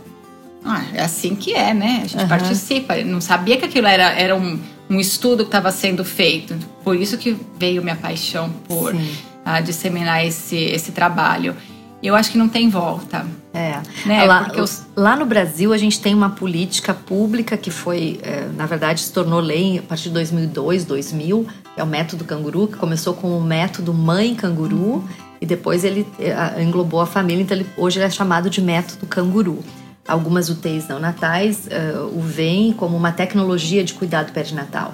Ah, 0.65 0.83
é 0.93 1.03
assim 1.03 1.37
que 1.37 1.55
é, 1.55 1.73
né? 1.73 2.01
A 2.03 2.09
gente 2.09 2.23
uhum. 2.23 2.29
participa. 2.29 2.99
Eu 2.99 3.07
não 3.07 3.21
sabia 3.21 3.57
que 3.57 3.65
aquilo 3.65 3.87
era, 3.87 4.13
era 4.13 4.35
um, 4.35 4.59
um 4.91 4.99
estudo 4.99 5.45
que 5.45 5.49
estava 5.49 5.71
sendo 5.71 6.05
feito. 6.05 6.57
Por 6.83 6.97
isso 6.97 7.17
que 7.17 7.37
veio 7.57 7.81
minha 7.81 7.95
paixão 7.95 8.51
por. 8.67 8.91
Sim 8.91 9.32
a 9.45 9.61
disseminar 9.61 10.25
esse, 10.25 10.57
esse 10.57 10.93
trabalho. 10.93 11.55
Eu 12.03 12.17
acho 12.17 12.33
que 12.33 12.39
não 12.39 12.49
tem 12.49 12.69
volta. 12.69 13.25
É. 13.55 13.81
Né? 14.05 14.25
Lá, 14.25 14.51
os... 14.59 14.87
lá 14.97 15.15
no 15.15 15.25
Brasil, 15.25 15.73
a 15.73 15.79
gente 15.79 16.01
tem 16.01 16.15
uma 16.15 16.31
política 16.31 16.93
pública 16.93 17.57
que 17.57 17.71
foi, 17.71 18.19
é, 18.23 18.49
na 18.57 18.67
verdade, 18.67 19.01
se 19.01 19.13
tornou 19.13 19.39
lei 19.39 19.79
a 19.79 19.83
partir 19.83 20.05
de 20.05 20.15
2002, 20.15 20.85
2000, 20.85 21.47
que 21.75 21.81
é 21.81 21.85
o 21.85 21.87
método 21.87 22.25
canguru, 22.25 22.67
que 22.67 22.77
começou 22.77 23.15
com 23.15 23.39
o 23.39 23.41
método 23.41 23.95
mãe 23.95 24.35
canguru 24.35 25.05
e 25.41 25.47
depois 25.47 25.85
ele 25.85 26.07
é, 26.19 26.63
englobou 26.63 27.01
a 27.01 27.07
família, 27.07 27.43
então 27.43 27.57
ele, 27.57 27.67
hoje 27.77 27.99
ele 27.99 28.07
é 28.07 28.11
chamado 28.11 28.51
de 28.51 28.61
método 28.61 29.07
canguru. 29.07 29.59
Algumas 30.07 30.49
UTIs 30.49 30.89
não 30.89 30.99
natais 30.99 31.69
uh, 31.69 32.19
o 32.19 32.21
veem 32.21 32.73
como 32.73 32.97
uma 32.97 33.13
tecnologia 33.13 33.85
de 33.85 33.95
cuidado 33.95 34.33
perinatal 34.33 34.93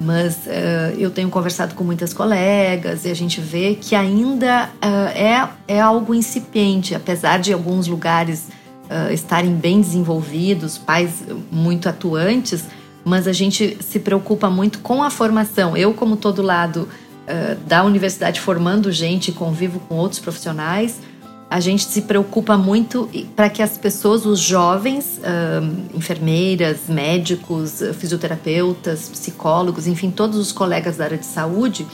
mas 0.00 0.46
uh, 0.46 0.98
eu 0.98 1.10
tenho 1.10 1.30
conversado 1.30 1.74
com 1.74 1.82
muitas 1.82 2.12
colegas 2.12 3.04
e 3.04 3.10
a 3.10 3.14
gente 3.14 3.40
vê 3.40 3.74
que 3.74 3.94
ainda 3.94 4.70
uh, 4.74 5.08
é, 5.14 5.48
é 5.66 5.80
algo 5.80 6.14
incipiente, 6.14 6.94
apesar 6.94 7.38
de 7.38 7.52
alguns 7.52 7.86
lugares 7.86 8.48
uh, 8.90 9.12
estarem 9.12 9.54
bem 9.54 9.80
desenvolvidos, 9.80 10.76
pais 10.76 11.24
muito 11.50 11.88
atuantes, 11.88 12.64
mas 13.04 13.26
a 13.26 13.32
gente 13.32 13.78
se 13.80 13.98
preocupa 13.98 14.50
muito 14.50 14.80
com 14.80 15.02
a 15.02 15.10
formação. 15.10 15.76
Eu, 15.76 15.94
como 15.94 16.16
todo 16.16 16.42
lado 16.42 16.88
da 17.66 17.82
universidade, 17.82 18.40
formando 18.40 18.92
gente, 18.92 19.32
convivo 19.32 19.80
com 19.80 19.96
outros 19.96 20.20
profissionais 20.20 21.00
a 21.56 21.60
gente 21.60 21.84
se 21.84 22.02
preocupa 22.02 22.56
muito 22.58 23.08
para 23.34 23.48
que 23.48 23.62
as 23.62 23.78
pessoas, 23.78 24.26
os 24.26 24.38
jovens, 24.38 25.18
enfermeiras, 25.94 26.80
médicos, 26.86 27.82
fisioterapeutas, 27.98 29.08
psicólogos, 29.08 29.86
enfim, 29.86 30.10
todos 30.10 30.38
os 30.38 30.52
colegas 30.52 30.98
da 30.98 31.04
área 31.04 31.16
de 31.16 31.24
saúde, 31.24 31.86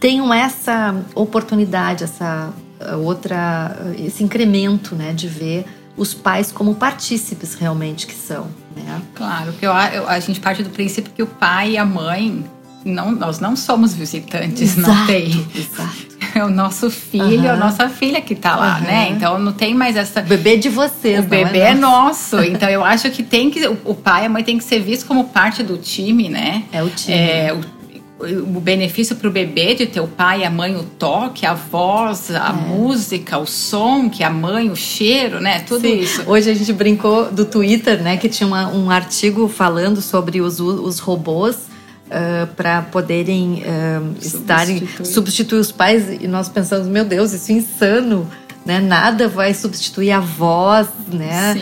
tenham 0.00 0.32
essa 0.32 0.94
oportunidade, 1.14 2.04
essa 2.04 2.50
uh, 2.80 2.98
outra, 2.98 3.76
uh, 3.78 4.02
esse 4.02 4.24
incremento, 4.24 4.94
né, 4.94 5.12
de 5.12 5.28
ver 5.28 5.66
os 5.96 6.14
pais 6.14 6.50
como 6.50 6.74
partícipes 6.74 7.54
realmente 7.54 8.06
que 8.06 8.14
são. 8.14 8.48
Né? 8.74 9.02
Claro, 9.14 9.52
porque 9.52 9.66
eu, 9.66 9.72
eu, 9.72 10.08
a 10.08 10.18
gente 10.18 10.40
parte 10.40 10.62
do 10.62 10.70
princípio 10.70 11.12
que 11.12 11.22
o 11.22 11.26
pai 11.26 11.72
e 11.72 11.78
a 11.78 11.84
mãe 11.84 12.44
não, 12.84 13.12
nós 13.12 13.38
não 13.38 13.54
somos 13.54 13.94
visitantes 13.94 14.76
exato, 14.76 14.90
na 14.90 15.04
UTI. 15.04 15.46
Exato. 15.54 16.13
É 16.40 16.44
o 16.44 16.50
nosso 16.50 16.90
filho, 16.90 17.44
uhum. 17.44 17.50
a 17.50 17.56
nossa 17.56 17.88
filha 17.88 18.20
que 18.20 18.34
tá 18.34 18.56
lá, 18.56 18.78
uhum. 18.78 18.86
né? 18.86 19.08
Então 19.10 19.38
não 19.38 19.52
tem 19.52 19.72
mais 19.72 19.96
essa. 19.96 20.20
O 20.20 20.24
bebê 20.24 20.56
de 20.56 20.68
vocês, 20.68 21.20
O 21.20 21.28
bebê 21.28 21.60
é, 21.60 21.70
é 21.70 21.74
nosso. 21.74 22.42
então 22.42 22.68
eu 22.68 22.84
acho 22.84 23.08
que 23.10 23.22
tem 23.22 23.50
que. 23.50 23.66
O 23.84 23.94
pai 23.94 24.24
e 24.24 24.26
a 24.26 24.28
mãe 24.28 24.42
tem 24.42 24.58
que 24.58 24.64
ser 24.64 24.80
visto 24.80 25.06
como 25.06 25.24
parte 25.24 25.62
do 25.62 25.78
time, 25.78 26.28
né? 26.28 26.64
É 26.72 26.82
o 26.82 26.90
time. 26.90 27.16
É, 27.16 27.52
o, 27.52 28.56
o 28.56 28.60
benefício 28.60 29.14
para 29.14 29.28
o 29.28 29.30
bebê 29.30 29.74
de 29.74 29.86
ter 29.86 30.00
o 30.00 30.08
pai 30.08 30.40
e 30.40 30.44
a 30.44 30.50
mãe, 30.50 30.74
o 30.76 30.82
toque, 30.82 31.46
a 31.46 31.54
voz, 31.54 32.30
a 32.30 32.48
é. 32.48 32.52
música, 32.52 33.38
o 33.38 33.46
som, 33.46 34.08
que 34.08 34.24
a 34.24 34.30
mãe, 34.30 34.70
o 34.70 34.76
cheiro, 34.76 35.40
né? 35.40 35.60
Tudo 35.60 35.82
Sim. 35.82 36.00
isso. 36.00 36.24
Hoje 36.26 36.50
a 36.50 36.54
gente 36.54 36.72
brincou 36.72 37.30
do 37.30 37.44
Twitter, 37.44 38.02
né? 38.02 38.16
Que 38.16 38.28
tinha 38.28 38.46
uma, 38.46 38.68
um 38.68 38.90
artigo 38.90 39.48
falando 39.48 40.00
sobre 40.00 40.40
os, 40.40 40.58
os 40.58 40.98
robôs 40.98 41.73
uh, 42.06 42.46
para 42.54 42.82
poderem 42.82 43.62
uh, 43.62 44.14
estarem 44.20 44.88
substituir 45.04 45.58
os 45.58 45.72
pais 45.72 46.08
e 46.20 46.28
nós 46.28 46.48
pensamos 46.48 46.86
meu 46.86 47.04
Deus 47.04 47.32
isso 47.32 47.52
é 47.52 47.54
insano 47.54 48.28
né? 48.64 48.80
Nada 48.80 49.28
vai 49.28 49.52
substituir 49.52 50.10
a 50.10 50.20
voz, 50.20 50.88
né? 51.12 51.54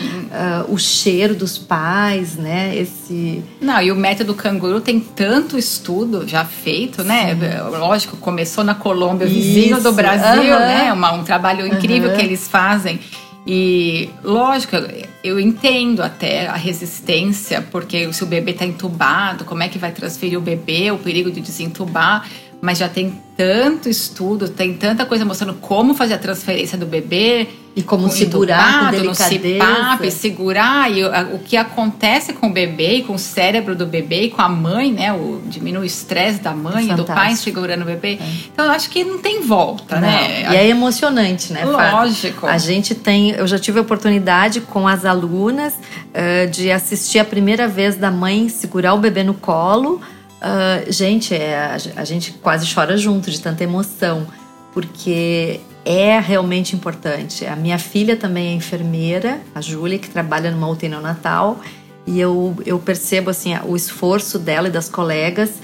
Uh, 0.67 0.73
o 0.73 0.77
cheiro 0.77 1.35
dos 1.35 1.57
pais, 1.57 2.37
né? 2.37 2.75
Esse. 2.75 3.43
Não, 3.59 3.81
e 3.81 3.91
o 3.91 3.95
método 3.95 4.33
canguru 4.33 4.79
tem 4.79 4.99
tanto 5.01 5.57
estudo 5.57 6.25
já 6.25 6.45
feito, 6.45 7.03
né? 7.03 7.35
Sim. 7.35 7.77
Lógico, 7.77 8.15
começou 8.17 8.63
na 8.63 8.73
Colômbia, 8.73 9.27
vizinho 9.27 9.81
do 9.81 9.91
Brasil, 9.91 10.53
uhum. 10.53 10.59
né? 10.59 10.93
Uma, 10.93 11.11
um 11.11 11.23
trabalho 11.23 11.67
incrível 11.67 12.11
uhum. 12.11 12.15
que 12.15 12.21
eles 12.21 12.47
fazem. 12.47 12.99
E 13.45 14.09
lógico, 14.23 14.77
eu 15.23 15.39
entendo 15.39 16.01
até 16.01 16.47
a 16.47 16.55
resistência, 16.55 17.61
porque 17.71 18.11
se 18.11 18.23
o 18.23 18.27
bebê 18.27 18.51
está 18.51 18.65
entubado, 18.65 19.45
como 19.45 19.63
é 19.63 19.69
que 19.69 19.79
vai 19.79 19.91
transferir 19.91 20.37
o 20.37 20.41
bebê, 20.41 20.91
o 20.91 20.97
perigo 20.97 21.31
de 21.31 21.39
desentubar 21.39 22.29
mas 22.63 22.77
já 22.77 22.87
tem 22.87 23.21
tanto 23.35 23.89
estudo, 23.89 24.47
tem 24.47 24.73
tanta 24.73 25.05
coisa 25.05 25.25
mostrando 25.25 25.55
como 25.55 25.93
fazer 25.93 26.13
a 26.13 26.17
transferência 26.17 26.77
do 26.77 26.85
bebê. 26.85 27.49
E 27.75 27.81
como 27.81 28.07
segurar 28.07 28.91
com 28.91 28.99
no 28.99 29.15
CPAP, 29.15 30.11
segurar 30.11 30.91
e 30.91 31.03
o, 31.03 31.35
o, 31.35 31.39
que 31.39 31.57
acontece 31.57 32.31
com 32.31 32.47
o 32.47 32.53
bebê 32.53 32.97
e 32.97 33.01
com 33.01 33.15
o 33.15 33.19
cérebro 33.19 33.75
do 33.75 33.87
bebê 33.87 34.25
e 34.25 34.29
com 34.29 34.43
a 34.43 34.47
mãe, 34.47 34.93
né? 34.93 35.11
O, 35.11 35.41
diminui 35.47 35.81
o 35.81 35.83
estresse 35.83 36.39
da 36.39 36.53
mãe 36.53 36.91
e 36.91 36.93
do 36.93 37.03
pai 37.03 37.35
segurando 37.35 37.81
o 37.81 37.85
bebê. 37.85 38.19
É. 38.21 38.25
Então, 38.53 38.65
eu 38.65 38.71
acho 38.71 38.91
que 38.91 39.03
não 39.03 39.17
tem 39.17 39.41
volta, 39.41 39.95
não. 39.95 40.01
né? 40.01 40.53
E 40.53 40.55
é 40.55 40.67
emocionante, 40.67 41.51
né? 41.51 41.65
Lógico. 41.65 42.45
A 42.45 42.59
gente 42.59 42.93
tem... 42.93 43.31
Eu 43.31 43.47
já 43.47 43.57
tive 43.57 43.79
a 43.79 43.81
oportunidade 43.81 44.61
com 44.61 44.87
as 44.87 45.03
alunas 45.03 45.73
uh, 45.73 46.49
de 46.49 46.71
assistir 46.71 47.17
a 47.17 47.25
primeira 47.25 47.67
vez 47.67 47.95
da 47.95 48.11
mãe 48.11 48.47
segurar 48.49 48.93
o 48.93 48.99
bebê 48.99 49.23
no 49.23 49.33
colo 49.33 49.99
Uh, 50.43 50.91
gente, 50.91 51.33
é, 51.33 51.77
a, 51.95 52.03
gente 52.03 52.33
quase 52.33 52.71
chora 52.71 52.97
junto 52.97 53.31
de 53.31 53.39
tanta 53.39 53.63
emoção, 53.63 54.27
porque 54.73 55.61
é 55.85 56.19
realmente 56.19 56.75
importante. 56.75 57.45
A 57.45 57.55
minha 57.55 57.79
filha 57.79 58.17
também 58.17 58.49
é 58.49 58.53
enfermeira, 58.53 59.39
a 59.55 59.61
Júlia, 59.61 59.97
que 59.97 60.09
trabalha 60.09 60.51
numa 60.51 60.67
UTI 60.67 60.89
neonatal, 60.89 61.61
e 62.05 62.19
eu, 62.19 62.57
eu 62.65 62.77
percebo 62.77 63.29
assim 63.29 63.57
o 63.65 63.73
esforço 63.73 64.37
dela 64.37 64.67
e 64.67 64.71
das 64.71 64.89
colegas 64.89 65.61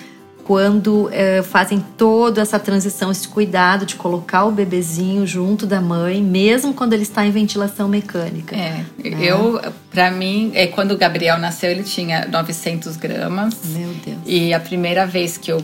quando 0.49 1.11
é, 1.13 1.43
fazem 1.43 1.79
toda 1.95 2.41
essa 2.41 2.57
transição, 2.57 3.11
esse 3.11 3.27
cuidado 3.27 3.85
de 3.85 3.93
colocar 3.93 4.45
o 4.45 4.51
bebezinho 4.51 5.27
junto 5.27 5.67
da 5.67 5.79
mãe, 5.79 6.23
mesmo 6.23 6.73
quando 6.73 6.93
ele 6.93 7.03
está 7.03 7.23
em 7.23 7.29
ventilação 7.29 7.87
mecânica. 7.87 8.55
É, 8.55 8.83
é. 9.03 9.13
eu, 9.21 9.61
para 9.91 10.09
mim, 10.09 10.51
é, 10.55 10.65
quando 10.65 10.93
o 10.93 10.97
Gabriel 10.97 11.37
nasceu, 11.37 11.69
ele 11.69 11.83
tinha 11.83 12.27
900 12.27 12.97
gramas. 12.97 13.53
Meu 13.65 13.89
Deus. 14.03 14.17
E 14.25 14.51
a 14.51 14.59
primeira 14.59 15.05
vez 15.05 15.37
que 15.37 15.51
eu 15.51 15.63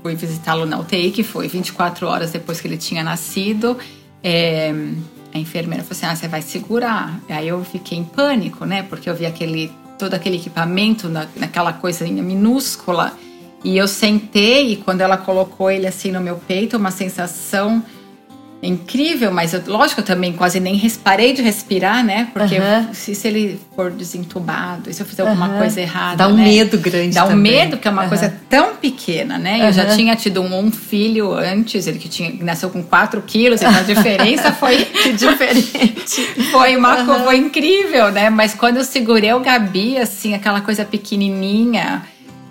fui 0.00 0.14
visitá-lo 0.14 0.64
na 0.64 0.78
UTI, 0.78 1.10
que 1.10 1.24
foi 1.24 1.48
24 1.48 2.06
horas 2.06 2.30
depois 2.30 2.60
que 2.60 2.68
ele 2.68 2.76
tinha 2.76 3.02
nascido, 3.02 3.76
é, 4.22 4.72
a 5.34 5.38
enfermeira 5.40 5.82
falou 5.82 5.96
assim: 5.96 6.06
ah, 6.06 6.14
você 6.14 6.28
vai 6.28 6.40
segurar. 6.40 7.18
Aí 7.28 7.48
eu 7.48 7.64
fiquei 7.64 7.98
em 7.98 8.04
pânico, 8.04 8.64
né? 8.64 8.84
Porque 8.84 9.10
eu 9.10 9.14
vi 9.16 9.26
aquele, 9.26 9.72
todo 9.98 10.14
aquele 10.14 10.36
equipamento 10.36 11.08
na, 11.08 11.26
naquela 11.34 11.72
coisinha 11.72 12.22
minúscula. 12.22 13.12
E 13.62 13.76
eu 13.76 13.86
sentei 13.86 14.72
e 14.72 14.76
quando 14.76 15.00
ela 15.00 15.16
colocou 15.16 15.70
ele 15.70 15.86
assim 15.86 16.10
no 16.10 16.20
meu 16.20 16.36
peito, 16.36 16.76
uma 16.76 16.90
sensação 16.90 17.82
incrível, 18.62 19.32
mas 19.32 19.54
eu, 19.54 19.62
lógico, 19.66 20.00
eu 20.00 20.04
também 20.04 20.32
quase 20.32 20.60
nem 20.60 20.78
parei 21.02 21.32
de 21.32 21.40
respirar, 21.40 22.04
né? 22.04 22.28
Porque 22.32 22.58
uhum. 22.58 22.92
se, 22.92 23.14
se, 23.14 23.26
ele 23.26 23.58
for 23.74 23.90
desentubado, 23.90 24.92
se 24.92 25.00
eu 25.00 25.06
fizer 25.06 25.22
alguma 25.22 25.48
uhum. 25.48 25.58
coisa 25.58 25.80
errada. 25.80 26.16
Dá 26.16 26.28
um 26.28 26.34
né? 26.34 26.44
medo 26.44 26.78
grande. 26.78 27.14
Dá 27.14 27.24
um 27.24 27.28
também. 27.28 27.52
medo, 27.52 27.78
que 27.78 27.88
é 27.88 27.90
uma 27.90 28.02
uhum. 28.02 28.08
coisa 28.08 28.34
tão 28.50 28.76
pequena, 28.76 29.38
né? 29.38 29.66
Eu 29.66 29.72
já 29.72 29.86
tinha 29.96 30.14
tido 30.14 30.42
um, 30.42 30.58
um, 30.58 30.70
filho 30.70 31.32
antes, 31.32 31.86
ele 31.86 31.98
que 31.98 32.08
tinha, 32.08 32.32
nasceu 32.44 32.68
com 32.68 32.82
4 32.82 33.22
quilos, 33.22 33.62
então 33.62 33.74
a 33.74 33.82
diferença 33.82 34.52
foi. 34.52 34.84
que 34.84 35.12
diferente. 35.12 36.22
foi 36.52 36.76
uma 36.76 37.24
foi 37.24 37.36
incrível, 37.36 38.10
né? 38.12 38.28
Mas 38.28 38.54
quando 38.54 38.76
eu 38.76 38.84
segurei 38.84 39.32
o 39.32 39.40
Gabi, 39.40 39.96
assim, 39.96 40.34
aquela 40.34 40.60
coisa 40.60 40.84
pequenininha. 40.84 42.02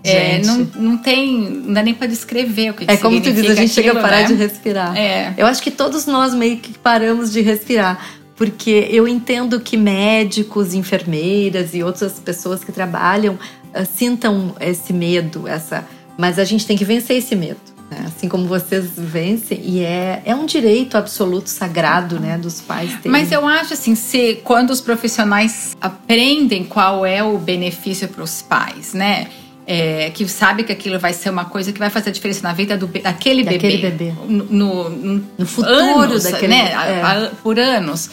É, 0.09 0.41
não, 0.43 0.57
não 0.75 0.97
tem, 0.97 1.49
não 1.49 1.73
dá 1.73 1.83
nem 1.83 1.93
para 1.93 2.07
descrever 2.07 2.71
o 2.71 2.73
que, 2.73 2.83
é 2.83 2.95
que 2.95 3.01
como 3.01 3.19
tu 3.21 3.31
diz, 3.31 3.45
a 3.45 3.53
gente 3.53 3.71
aquilo, 3.71 3.73
chega 3.73 3.91
a 3.91 4.01
parar 4.01 4.21
né? 4.21 4.27
de 4.27 4.33
respirar. 4.33 4.97
É. 4.97 5.33
Eu 5.37 5.45
acho 5.45 5.61
que 5.61 5.71
todos 5.71 6.05
nós 6.05 6.33
meio 6.33 6.57
que 6.57 6.77
paramos 6.77 7.31
de 7.31 7.41
respirar, 7.41 7.99
porque 8.35 8.87
eu 8.89 9.07
entendo 9.07 9.59
que 9.59 9.75
médicos, 9.75 10.73
enfermeiras 10.73 11.73
e 11.73 11.83
outras 11.83 12.19
pessoas 12.19 12.63
que 12.63 12.71
trabalham 12.71 13.33
uh, 13.35 13.85
sintam 13.95 14.55
esse 14.59 14.93
medo, 14.93 15.47
essa, 15.47 15.85
mas 16.17 16.39
a 16.39 16.43
gente 16.43 16.65
tem 16.65 16.77
que 16.77 16.85
vencer 16.85 17.17
esse 17.17 17.35
medo. 17.35 17.59
Né? 17.89 18.05
Assim 18.05 18.29
como 18.29 18.45
vocês 18.45 18.91
vencem, 18.95 19.59
e 19.63 19.83
é, 19.83 20.21
é 20.23 20.35
um 20.35 20.45
direito 20.45 20.95
absoluto, 20.95 21.49
sagrado, 21.49 22.19
né, 22.19 22.37
dos 22.37 22.61
pais 22.61 22.91
terem. 22.91 23.11
Mas 23.11 23.31
eu 23.31 23.47
acho 23.47 23.73
assim, 23.73 23.95
se 23.95 24.39
quando 24.43 24.69
os 24.69 24.79
profissionais 24.79 25.75
aprendem 25.81 26.63
qual 26.63 27.05
é 27.05 27.23
o 27.23 27.37
benefício 27.37 28.07
para 28.07 28.23
os 28.23 28.41
pais, 28.41 28.93
né? 28.93 29.27
É, 29.71 30.09
que 30.09 30.27
sabe 30.27 30.63
que 30.63 30.71
aquilo 30.71 30.97
vai 30.97 31.13
ser 31.13 31.29
uma 31.29 31.45
coisa 31.45 31.71
que 31.71 31.77
vai 31.77 31.91
fazer 31.91 32.09
a 32.09 32.11
diferença 32.11 32.41
na 32.41 32.53
vida 32.53 32.75
do, 32.75 32.87
daquele, 32.87 33.43
daquele 33.43 33.77
bebê, 33.77 33.91
bebê. 33.91 34.13
No, 34.27 34.89
no, 34.89 35.23
no 35.37 35.45
futuro 35.45 35.99
anos, 35.99 36.23
daquele 36.23 36.47
né? 36.47 36.71
É. 36.71 37.31
Por 37.43 37.59
anos. 37.59 38.09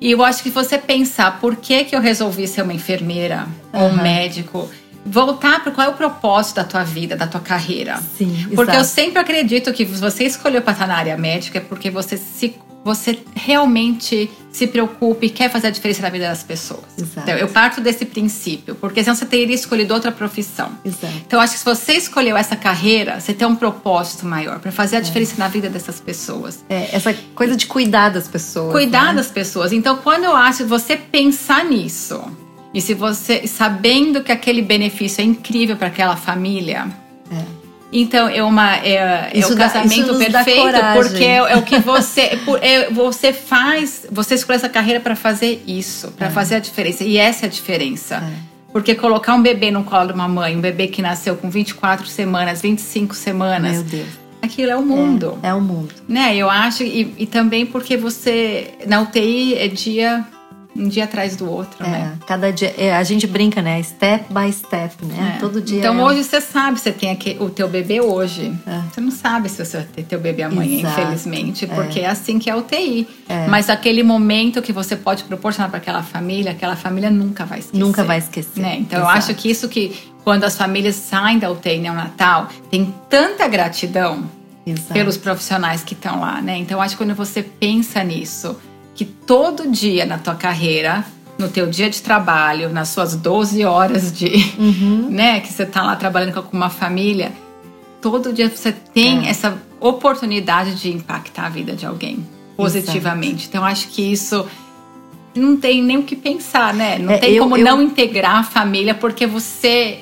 E 0.00 0.10
eu 0.10 0.24
acho 0.24 0.42
que 0.42 0.50
você 0.50 0.76
pensar 0.76 1.38
por 1.38 1.54
que, 1.54 1.84
que 1.84 1.94
eu 1.94 2.00
resolvi 2.00 2.48
ser 2.48 2.62
uma 2.62 2.74
enfermeira 2.74 3.46
uhum. 3.72 3.80
ou 3.80 3.88
um 3.90 4.02
médico, 4.02 4.68
voltar 5.06 5.62
para 5.62 5.70
qual 5.70 5.86
é 5.86 5.90
o 5.90 5.94
propósito 5.94 6.56
da 6.56 6.64
tua 6.64 6.82
vida, 6.82 7.14
da 7.14 7.28
tua 7.28 7.40
carreira. 7.40 8.00
Sim, 8.16 8.48
porque 8.48 8.72
exato. 8.72 8.78
eu 8.78 8.84
sempre 8.84 9.20
acredito 9.20 9.72
que 9.72 9.84
você 9.84 10.24
escolheu 10.24 10.62
para 10.62 10.72
estar 10.72 10.88
na 10.88 10.96
área 10.96 11.16
médica 11.16 11.58
é 11.58 11.60
porque 11.60 11.90
você 11.90 12.16
se 12.16 12.56
você 12.84 13.18
realmente 13.34 14.30
se 14.50 14.66
preocupe 14.66 15.26
e 15.26 15.30
quer 15.30 15.50
fazer 15.50 15.68
a 15.68 15.70
diferença 15.70 16.02
na 16.02 16.08
vida 16.08 16.26
das 16.26 16.42
pessoas. 16.42 16.84
Exato. 16.96 17.20
Então, 17.20 17.34
eu 17.34 17.48
parto 17.48 17.80
desse 17.80 18.04
princípio, 18.04 18.74
porque 18.74 19.04
senão 19.04 19.14
você 19.14 19.26
teria 19.26 19.54
escolhido 19.54 19.94
outra 19.94 20.10
profissão. 20.10 20.70
Exato. 20.84 21.12
Então, 21.26 21.40
acho 21.40 21.52
que 21.52 21.58
se 21.58 21.64
você 21.64 21.92
escolheu 21.92 22.36
essa 22.36 22.56
carreira, 22.56 23.20
você 23.20 23.34
tem 23.34 23.46
um 23.46 23.54
propósito 23.54 24.26
maior 24.26 24.58
para 24.58 24.72
fazer 24.72 24.96
a 24.96 25.00
diferença 25.00 25.34
é. 25.36 25.38
na 25.38 25.48
vida 25.48 25.68
dessas 25.68 26.00
pessoas. 26.00 26.64
É, 26.68 26.94
essa 26.96 27.14
coisa 27.34 27.54
de 27.56 27.66
cuidar 27.66 28.08
das 28.08 28.26
pessoas. 28.26 28.72
Cuidar 28.72 29.08
né? 29.08 29.14
das 29.14 29.30
pessoas. 29.30 29.72
Então, 29.72 29.98
quando 29.98 30.24
eu 30.24 30.34
acho 30.34 30.66
você 30.66 30.96
pensar 30.96 31.64
nisso, 31.64 32.20
e 32.72 32.80
se 32.80 32.94
você, 32.94 33.46
sabendo 33.46 34.22
que 34.22 34.32
aquele 34.32 34.62
benefício 34.62 35.20
é 35.20 35.24
incrível 35.24 35.76
para 35.76 35.88
aquela 35.88 36.16
família. 36.16 36.88
É 37.30 37.57
então 37.92 38.28
é 38.28 38.42
uma 38.42 38.76
é, 38.76 39.30
é 39.32 39.46
o 39.46 39.56
casamento 39.56 40.12
dá, 40.12 40.44
perfeito 40.44 40.78
porque 40.94 41.24
é, 41.24 41.36
é, 41.36 41.56
o 41.56 41.62
que 41.62 41.78
você 41.78 42.38
é, 42.60 42.90
você 42.90 43.32
faz 43.32 44.06
você 44.10 44.34
escolhe 44.34 44.56
essa 44.56 44.68
carreira 44.68 45.00
para 45.00 45.16
fazer 45.16 45.62
isso 45.66 46.12
para 46.12 46.26
é. 46.26 46.30
fazer 46.30 46.56
a 46.56 46.58
diferença. 46.58 47.04
E 47.04 47.16
essa 47.16 47.46
é 47.46 47.48
a 47.48 47.50
diferença. 47.50 48.16
É. 48.16 48.32
porque 48.72 48.94
colocar 48.94 49.34
um 49.34 49.42
bebê 49.42 49.70
no 49.70 49.84
colo 49.84 50.08
de 50.08 50.12
uma 50.12 50.28
mãe 50.28 50.56
um 50.56 50.60
bebê 50.60 50.88
que 50.88 51.00
nasceu 51.00 51.36
com 51.36 51.48
24 51.48 52.06
semanas 52.06 52.60
25 52.60 53.14
semanas 53.14 53.72
meu 53.72 53.82
Deus. 53.84 54.08
aquilo 54.42 54.70
é 54.70 54.76
o 54.76 54.82
mundo. 54.84 55.38
É, 55.42 55.54
o 55.54 55.60
mundo. 55.60 55.94
Né? 56.06 56.36
Eu 56.36 56.50
acho 56.50 56.82
e, 56.82 57.14
e 57.18 57.26
também 57.26 57.64
porque 57.64 57.96
você 57.96 58.74
na 58.86 59.00
UTI 59.00 59.54
é 59.54 59.66
dia 59.66 60.26
um 60.76 60.88
dia 60.88 61.04
atrás 61.04 61.34
do 61.34 61.50
outro, 61.50 61.84
é, 61.84 61.88
né? 61.88 62.18
Cada 62.26 62.52
dia, 62.52 62.74
é, 62.78 62.94
a 62.94 63.02
gente 63.02 63.26
brinca, 63.26 63.60
né? 63.60 63.82
Step 63.82 64.26
by 64.32 64.52
step, 64.52 65.04
né? 65.04 65.34
É. 65.36 65.40
Todo 65.40 65.60
dia. 65.60 65.78
Então 65.78 65.98
é... 65.98 66.02
hoje 66.04 66.24
você 66.24 66.40
sabe, 66.40 66.78
você 66.78 66.92
tem 66.92 67.10
aqui, 67.10 67.36
o 67.40 67.50
teu 67.50 67.68
bebê 67.68 68.00
hoje. 68.00 68.52
É. 68.66 68.80
Você 68.92 69.00
não 69.00 69.10
sabe 69.10 69.48
se 69.48 69.64
você 69.64 69.78
vai 69.78 69.86
ter 69.86 70.02
teu 70.04 70.20
bebê 70.20 70.42
amanhã, 70.42 70.80
Exato. 70.80 71.00
infelizmente, 71.00 71.64
é. 71.64 71.68
porque 71.68 72.00
é. 72.00 72.06
assim 72.08 72.38
que 72.38 72.48
é 72.48 72.52
a 72.52 72.56
UTI. 72.56 73.08
Mas 73.48 73.68
aquele 73.68 74.02
momento 74.02 74.62
que 74.62 74.72
você 74.72 74.96
pode 74.96 75.24
proporcionar 75.24 75.70
para 75.70 75.78
aquela 75.78 76.02
família, 76.02 76.52
aquela 76.52 76.76
família 76.76 77.10
nunca 77.10 77.44
vai 77.44 77.58
esquecer. 77.58 77.78
Nunca 77.78 78.04
vai 78.04 78.18
esquecer. 78.18 78.60
Né? 78.60 78.76
Então 78.80 79.00
Exato. 79.00 79.12
eu 79.12 79.18
acho 79.18 79.34
que 79.34 79.50
isso 79.50 79.68
que 79.68 80.12
quando 80.24 80.44
as 80.44 80.56
famílias 80.56 80.96
saem 80.96 81.38
da 81.38 81.50
UTI 81.50 81.78
neonatal, 81.78 82.48
tem 82.70 82.94
tanta 83.08 83.48
gratidão 83.48 84.28
Exato. 84.66 84.92
pelos 84.92 85.16
profissionais 85.16 85.82
que 85.82 85.94
estão 85.94 86.20
lá, 86.20 86.42
né? 86.42 86.58
Então 86.58 86.82
acho 86.82 86.96
que 86.96 87.02
quando 87.02 87.14
você 87.14 87.42
pensa 87.42 88.04
nisso, 88.04 88.56
que 88.98 89.04
todo 89.04 89.70
dia 89.70 90.04
na 90.04 90.18
tua 90.18 90.34
carreira, 90.34 91.04
no 91.38 91.48
teu 91.48 91.68
dia 91.68 91.88
de 91.88 92.02
trabalho, 92.02 92.68
nas 92.68 92.88
suas 92.88 93.14
12 93.14 93.64
horas 93.64 94.12
de, 94.12 94.26
uhum. 94.58 95.06
né, 95.08 95.38
que 95.38 95.52
você 95.52 95.64
tá 95.64 95.84
lá 95.84 95.94
trabalhando 95.94 96.42
com 96.42 96.56
uma 96.56 96.68
família, 96.68 97.30
todo 98.02 98.32
dia 98.32 98.50
você 98.50 98.72
tem 98.72 99.28
é. 99.28 99.30
essa 99.30 99.56
oportunidade 99.78 100.74
de 100.74 100.90
impactar 100.90 101.46
a 101.46 101.48
vida 101.48 101.76
de 101.76 101.86
alguém 101.86 102.26
positivamente. 102.56 103.44
Exato. 103.44 103.48
Então 103.50 103.64
acho 103.64 103.86
que 103.86 104.02
isso 104.02 104.44
não 105.32 105.56
tem 105.56 105.80
nem 105.80 105.98
o 105.98 106.02
que 106.02 106.16
pensar, 106.16 106.74
né? 106.74 106.98
Não 106.98 107.12
é, 107.12 107.18
tem 107.18 107.34
eu, 107.34 107.44
como 107.44 107.56
eu... 107.56 107.64
não 107.64 107.80
integrar 107.80 108.38
a 108.38 108.42
família 108.42 108.96
porque 108.96 109.28
você 109.28 110.00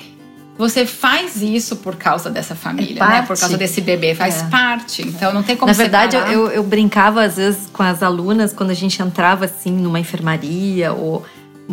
você 0.57 0.85
faz 0.85 1.41
isso 1.41 1.75
por 1.75 1.95
causa 1.95 2.29
dessa 2.29 2.55
família, 2.55 3.03
é 3.03 3.07
né? 3.07 3.21
Por 3.21 3.37
causa 3.37 3.57
desse 3.57 3.79
bebê, 3.79 4.15
faz 4.15 4.41
é. 4.41 4.47
parte. 4.47 5.07
Então 5.07 5.33
não 5.33 5.43
tem 5.43 5.55
como 5.55 5.71
Na 5.71 5.77
verdade, 5.77 6.15
eu, 6.15 6.47
eu, 6.47 6.63
brincava 6.63 7.23
às 7.23 7.35
vezes 7.35 7.69
com 7.71 7.83
as 7.83 8.01
alunas 8.01 8.53
quando 8.53 8.71
a 8.71 8.75
gente 8.75 9.01
entrava 9.01 9.45
assim 9.45 9.71
numa 9.71 9.99
enfermaria 9.99 10.91
ou 10.91 11.23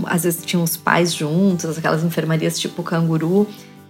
às 0.07 0.25
vezes 0.25 0.45
tinham 0.45 0.63
os 0.63 0.77
pais 0.77 1.15
juntos, 1.15 1.79
aquelas 1.79 2.03
enfermarias 2.05 2.59
tipo 2.59 2.83
canguru. 2.83 3.49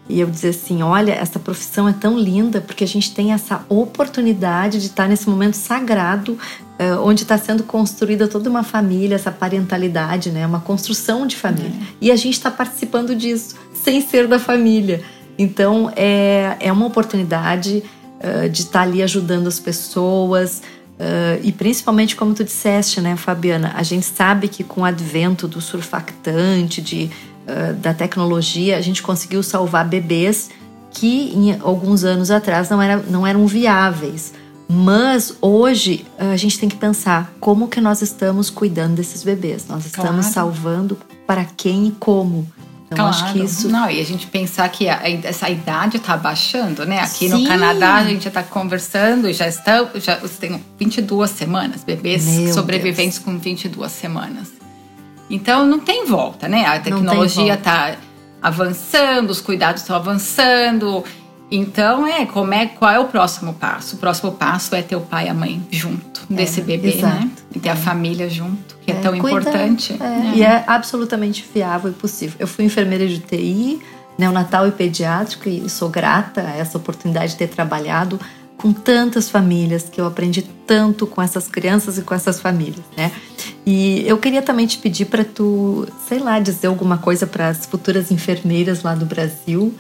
e 0.09 0.21
eu 0.21 0.31
dizer 0.31 0.51
assim: 0.51 0.83
olha, 0.83 1.13
essa 1.13 1.39
profissão 1.39 1.89
é 1.89 1.93
tão 1.93 2.17
linda 2.17 2.61
porque 2.61 2.85
a 2.85 2.87
gente 2.87 3.13
tem 3.13 3.33
essa 3.33 3.65
oportunidade 3.69 4.79
de 4.79 4.87
estar 4.87 5.09
nesse 5.09 5.29
momento 5.29 5.55
sagrado, 5.55 6.33
uh, 6.79 7.01
onde 7.03 7.23
está 7.23 7.39
sendo 7.39 7.65
construída 7.65 8.29
toda 8.29 8.49
uma 8.49 8.63
família, 8.63 9.17
essa 9.17 9.33
parentalidade, 9.33 10.31
né? 10.31 10.47
Uma 10.47 10.61
construção 10.61 11.27
de 11.27 11.37
família. 11.37 11.73
É. 11.73 11.87
E 12.03 12.11
a 12.13 12.17
gente 12.17 12.35
está 12.35 12.51
participando 12.51 13.15
disso, 13.15 13.57
sem 13.85 14.01
ser 14.01 14.27
da 14.27 14.39
família. 14.39 15.03
Então, 15.39 15.93
é, 15.95 16.57
é 16.59 16.73
uma 16.73 16.87
oportunidade 16.87 17.83
uh, 18.19 18.49
de 18.49 18.63
estar 18.63 18.81
tá 18.81 18.83
ali 18.83 19.03
ajudando 19.03 19.47
as 19.47 19.61
pessoas. 19.61 20.63
Uh, 20.95 21.41
e 21.43 21.53
principalmente, 21.53 22.17
como 22.17 22.35
tu 22.35 22.43
disseste, 22.43 23.01
né, 23.01 23.15
Fabiana, 23.17 23.75
a 23.77 23.83
gente 23.83 24.07
sabe 24.07 24.49
que 24.49 24.65
com 24.65 24.81
o 24.81 24.85
advento 24.85 25.47
do 25.47 25.61
surfactante, 25.61 26.81
de 26.81 27.11
uh, 27.47 27.75
da 27.75 27.93
tecnologia, 27.93 28.79
a 28.79 28.81
gente 28.81 29.03
conseguiu 29.03 29.43
salvar 29.43 29.87
bebês 29.87 30.51
que 30.91 31.33
em 31.35 31.59
alguns 31.61 32.05
anos 32.05 32.31
atrás 32.31 32.71
não, 32.71 32.81
era, 32.81 32.97
não 33.09 33.27
eram 33.27 33.47
viáveis. 33.47 34.33
Mas 34.67 35.37
hoje 35.43 36.07
a 36.17 36.37
gente 36.37 36.59
tem 36.59 36.71
que 36.71 36.77
pensar 36.77 37.35
como 37.39 37.69
que 37.69 37.83
nós 37.83 38.01
estamos 38.01 38.49
cuidando 38.49 38.95
desses 38.95 39.23
bebês. 39.23 39.67
Nós 39.69 39.85
estamos 39.85 40.27
claro. 40.27 40.33
salvando 40.33 40.97
para 41.27 41.45
quem 41.45 41.89
e 41.89 41.91
como. 41.91 42.47
Então, 42.95 43.11
claro. 43.11 43.25
acho 43.25 43.33
que 43.33 43.45
isso. 43.45 43.69
Não, 43.69 43.91
e 43.91 44.01
a 44.01 44.05
gente 44.05 44.27
pensar 44.27 44.69
que 44.71 44.89
a, 44.89 45.03
essa 45.23 45.51
idade 45.51 45.99
está 45.99 46.17
baixando, 46.17 46.87
né? 46.87 47.01
Aqui 47.01 47.29
Sim. 47.29 47.43
no 47.43 47.47
Canadá 47.47 47.97
a 47.97 48.05
gente 48.05 48.25
já 48.25 48.29
está 48.29 48.43
conversando 48.43 49.29
e 49.29 49.33
já 49.33 49.47
estão. 49.47 49.91
Já 49.97 50.17
tem 50.17 50.65
22 50.79 51.31
semanas, 51.31 51.85
bebês 51.85 52.25
Meu 52.25 52.55
sobreviventes 52.55 53.19
Deus. 53.19 53.25
com 53.25 53.39
22 53.39 53.93
semanas. 53.93 54.53
Então 55.29 55.67
não 55.67 55.79
tem 55.79 56.07
volta, 56.07 56.49
né? 56.49 56.65
A 56.67 56.79
tecnologia 56.81 57.55
está 57.55 57.97
avançando, 58.41 59.31
os 59.31 59.41
cuidados 59.41 59.83
estão 59.83 59.97
avançando. 59.97 61.05
Então 61.51 62.07
é 62.07 62.27
como 62.27 62.53
é 62.55 62.67
qual 62.67 62.91
é 62.91 62.99
o 62.99 63.07
próximo 63.07 63.55
passo? 63.55 63.97
O 63.97 63.99
próximo 63.99 64.33
passo 64.33 64.75
é 64.75 64.83
ter 64.83 64.97
o 64.97 65.01
pai 65.01 65.27
e 65.27 65.29
a 65.29 65.35
mãe 65.35 65.63
junto 65.71 66.23
é, 66.31 66.35
desse 66.35 66.61
bebê, 66.61 66.89
né? 66.89 66.95
exato. 66.97 67.17
né? 67.17 67.31
E 67.55 67.61
ter 67.61 67.69
a 67.69 67.77
família 67.77 68.29
junto, 68.29 68.77
que 68.85 68.91
é, 68.91 68.95
é 68.95 68.99
tão 68.99 69.19
cuida, 69.19 69.41
importante. 69.41 69.93
É, 69.93 69.97
né? 69.99 70.33
E 70.35 70.43
é 70.43 70.65
absolutamente 70.67 71.45
viável 71.55 71.91
e 71.91 71.95
possível. 71.95 72.37
Eu 72.39 72.47
fui 72.47 72.65
enfermeira 72.65 73.07
de 73.07 73.19
TI, 73.19 73.81
neonatal 74.19 74.67
e 74.67 74.73
pediátrico 74.73 75.49
e 75.49 75.69
sou 75.69 75.89
grata 75.89 76.41
a 76.41 76.57
essa 76.57 76.79
oportunidade 76.79 77.33
de 77.33 77.39
ter 77.39 77.49
trabalhado 77.49 78.19
com 78.57 78.73
tantas 78.73 79.29
famílias, 79.29 79.89
que 79.91 80.01
eu 80.01 80.07
aprendi 80.07 80.43
tanto 80.67 81.07
com 81.07 81.21
essas 81.21 81.49
crianças 81.49 81.99
e 81.99 82.03
com 82.03 82.15
essas 82.15 82.41
famílias, 82.41 82.85
né? 82.97 83.13
E 83.67 84.03
eu 84.07 84.17
queria 84.17 84.41
também 84.41 84.67
te 84.67 84.79
pedir 84.79 85.07
para 85.07 85.25
tu, 85.25 85.87
sei 86.09 86.19
lá, 86.19 86.39
dizer 86.39 86.69
alguma 86.69 86.97
coisa 86.97 87.27
para 87.27 87.49
as 87.49 87.67
futuras 87.67 88.11
enfermeiras 88.11 88.83
lá 88.83 88.95
do 88.95 89.05
Brasil. 89.05 89.75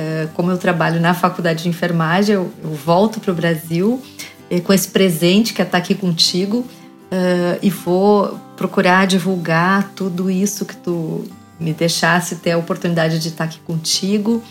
Uh, 0.00 0.28
como 0.32 0.50
eu 0.50 0.56
trabalho 0.56 0.98
na 0.98 1.12
faculdade 1.12 1.64
de 1.64 1.68
enfermagem, 1.68 2.34
eu, 2.34 2.50
eu 2.62 2.70
volto 2.72 3.20
para 3.20 3.32
o 3.32 3.34
Brasil 3.34 4.00
uh, 4.50 4.62
com 4.62 4.72
esse 4.72 4.88
presente 4.88 5.52
que 5.52 5.60
é 5.60 5.64
estar 5.64 5.76
aqui 5.76 5.94
contigo 5.94 6.58
uh, 6.58 7.58
e 7.60 7.68
vou 7.68 8.40
procurar 8.56 9.06
divulgar 9.06 9.92
tudo 9.94 10.30
isso 10.30 10.64
que 10.64 10.74
tu 10.74 11.24
me 11.58 11.74
deixasse 11.74 12.36
ter 12.36 12.52
a 12.52 12.58
oportunidade 12.58 13.18
de 13.18 13.28
estar 13.28 13.44
aqui 13.44 13.58
contigo. 13.60 14.42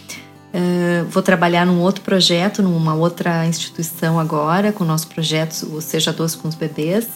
Vou 1.10 1.22
trabalhar 1.22 1.66
num 1.66 1.80
outro 1.80 2.04
projeto, 2.04 2.64
numa 2.64 2.96
outra 2.96 3.46
instituição 3.46 4.20
agora, 4.20 4.72
com 4.72 4.84
o 4.84 4.88
nosso 4.88 5.08
projeto, 5.08 5.68
o 5.76 5.82
Seja 5.82 6.12
Doce 6.12 6.38
com 6.38 6.48
os 6.48 6.56
Bebês, 6.56 7.08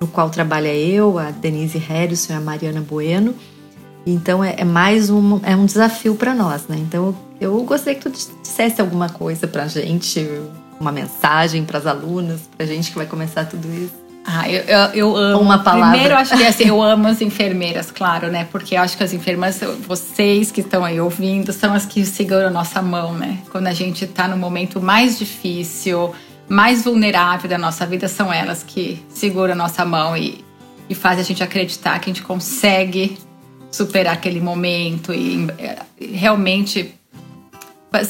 no 0.00 0.06
qual 0.06 0.30
trabalha 0.30 0.72
eu, 0.72 1.18
a 1.18 1.30
Denise 1.32 1.78
Harrison 1.78 2.32
e 2.32 2.36
a 2.36 2.40
Mariana 2.40 2.80
Bueno. 2.80 3.34
Então 4.06 4.42
é, 4.42 4.54
é 4.58 4.64
mais 4.64 5.10
um, 5.10 5.40
é 5.42 5.56
um 5.56 5.66
desafio 5.66 6.14
para 6.14 6.32
nós, 6.32 6.68
né? 6.68 6.76
Então 6.78 7.14
eu 7.40 7.60
gostaria 7.64 7.98
que 7.98 8.08
tu 8.08 8.12
dissesse 8.40 8.80
alguma 8.80 9.08
coisa 9.08 9.48
para 9.48 9.64
a 9.64 9.68
gente, 9.68 10.24
uma 10.78 10.92
mensagem 10.92 11.64
para 11.64 11.78
as 11.78 11.86
alunas, 11.86 12.42
para 12.56 12.64
a 12.64 12.68
gente 12.68 12.90
que 12.90 12.96
vai 12.96 13.06
começar 13.06 13.44
tudo 13.46 13.66
isso. 13.74 14.06
Ah, 14.24 14.48
eu, 14.50 14.62
eu, 14.62 14.78
eu 14.94 15.16
amo. 15.16 15.40
Uma 15.40 15.58
palavra. 15.58 15.90
Primeiro, 15.90 16.16
acho 16.16 16.36
que 16.36 16.44
assim, 16.44 16.64
eu 16.64 16.82
amo 16.82 17.06
as 17.06 17.20
enfermeiras, 17.20 17.92
claro, 17.92 18.28
né? 18.28 18.46
Porque 18.50 18.74
eu 18.76 18.80
acho 18.80 18.96
que 18.96 19.04
as 19.04 19.12
enfermeiras, 19.12 19.60
vocês 19.86 20.50
que 20.50 20.62
estão 20.62 20.84
aí 20.84 21.00
ouvindo, 21.00 21.52
são 21.52 21.72
as 21.72 21.86
que 21.86 22.04
seguram 22.04 22.48
a 22.48 22.50
nossa 22.50 22.82
mão, 22.82 23.12
né? 23.12 23.38
Quando 23.52 23.68
a 23.68 23.72
gente 23.72 24.04
está 24.04 24.26
no 24.26 24.36
momento 24.36 24.80
mais 24.80 25.16
difícil, 25.16 26.12
mais 26.48 26.84
vulnerável 26.84 27.48
da 27.48 27.56
nossa 27.56 27.86
vida, 27.86 28.08
são 28.08 28.32
elas 28.32 28.64
que 28.64 29.04
seguram 29.08 29.52
a 29.52 29.56
nossa 29.56 29.84
mão 29.84 30.16
e, 30.16 30.44
e 30.88 30.94
fazem 30.94 31.20
a 31.20 31.24
gente 31.24 31.42
acreditar 31.44 31.96
que 32.00 32.10
a 32.10 32.12
gente 32.12 32.22
consegue 32.22 33.16
superar 33.76 34.14
aquele 34.14 34.40
momento 34.40 35.12
e 35.12 35.46
é, 35.58 35.78
realmente 36.00 36.94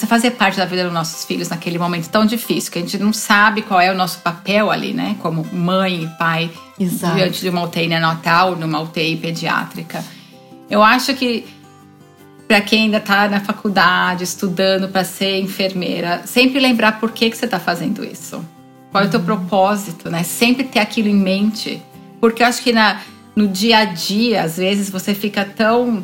fazer 0.08 0.32
parte 0.32 0.56
da 0.56 0.64
vida 0.64 0.84
dos 0.84 0.92
nossos 0.92 1.24
filhos 1.24 1.48
naquele 1.48 1.78
momento 1.78 2.08
tão 2.08 2.26
difícil, 2.26 2.72
que 2.72 2.78
a 2.78 2.82
gente 2.82 2.98
não 2.98 3.12
sabe 3.12 3.62
qual 3.62 3.80
é 3.80 3.90
o 3.90 3.94
nosso 3.94 4.18
papel 4.18 4.70
ali, 4.70 4.92
né? 4.92 5.16
Como 5.20 5.44
mãe 5.52 6.04
e 6.04 6.06
pai 6.18 6.50
Exato. 6.78 7.14
diante 7.14 7.40
de 7.40 7.48
uma 7.48 7.62
UTI 7.62 7.86
neonatal, 7.86 8.56
numa 8.56 8.80
UTI 8.80 9.16
pediátrica. 9.16 10.04
Eu 10.68 10.82
acho 10.82 11.14
que 11.14 11.46
para 12.48 12.60
quem 12.60 12.84
ainda 12.84 12.98
está 12.98 13.28
na 13.28 13.40
faculdade, 13.40 14.24
estudando 14.24 14.88
para 14.88 15.04
ser 15.04 15.40
enfermeira, 15.40 16.22
sempre 16.26 16.60
lembrar 16.60 16.98
por 17.00 17.12
que, 17.12 17.30
que 17.30 17.36
você 17.36 17.44
está 17.44 17.60
fazendo 17.60 18.04
isso. 18.04 18.44
Qual 18.90 19.04
é 19.04 19.06
o 19.06 19.10
teu 19.10 19.20
uhum. 19.20 19.26
propósito, 19.26 20.10
né? 20.10 20.22
Sempre 20.22 20.64
ter 20.64 20.78
aquilo 20.78 21.08
em 21.08 21.14
mente. 21.14 21.82
Porque 22.20 22.42
eu 22.42 22.46
acho 22.46 22.62
que 22.62 22.72
na, 22.72 23.00
no 23.36 23.46
dia 23.46 23.78
a 23.78 23.84
dia, 23.84 24.42
às 24.42 24.56
vezes, 24.56 24.88
você 24.88 25.14
fica 25.14 25.44
tão 25.44 26.02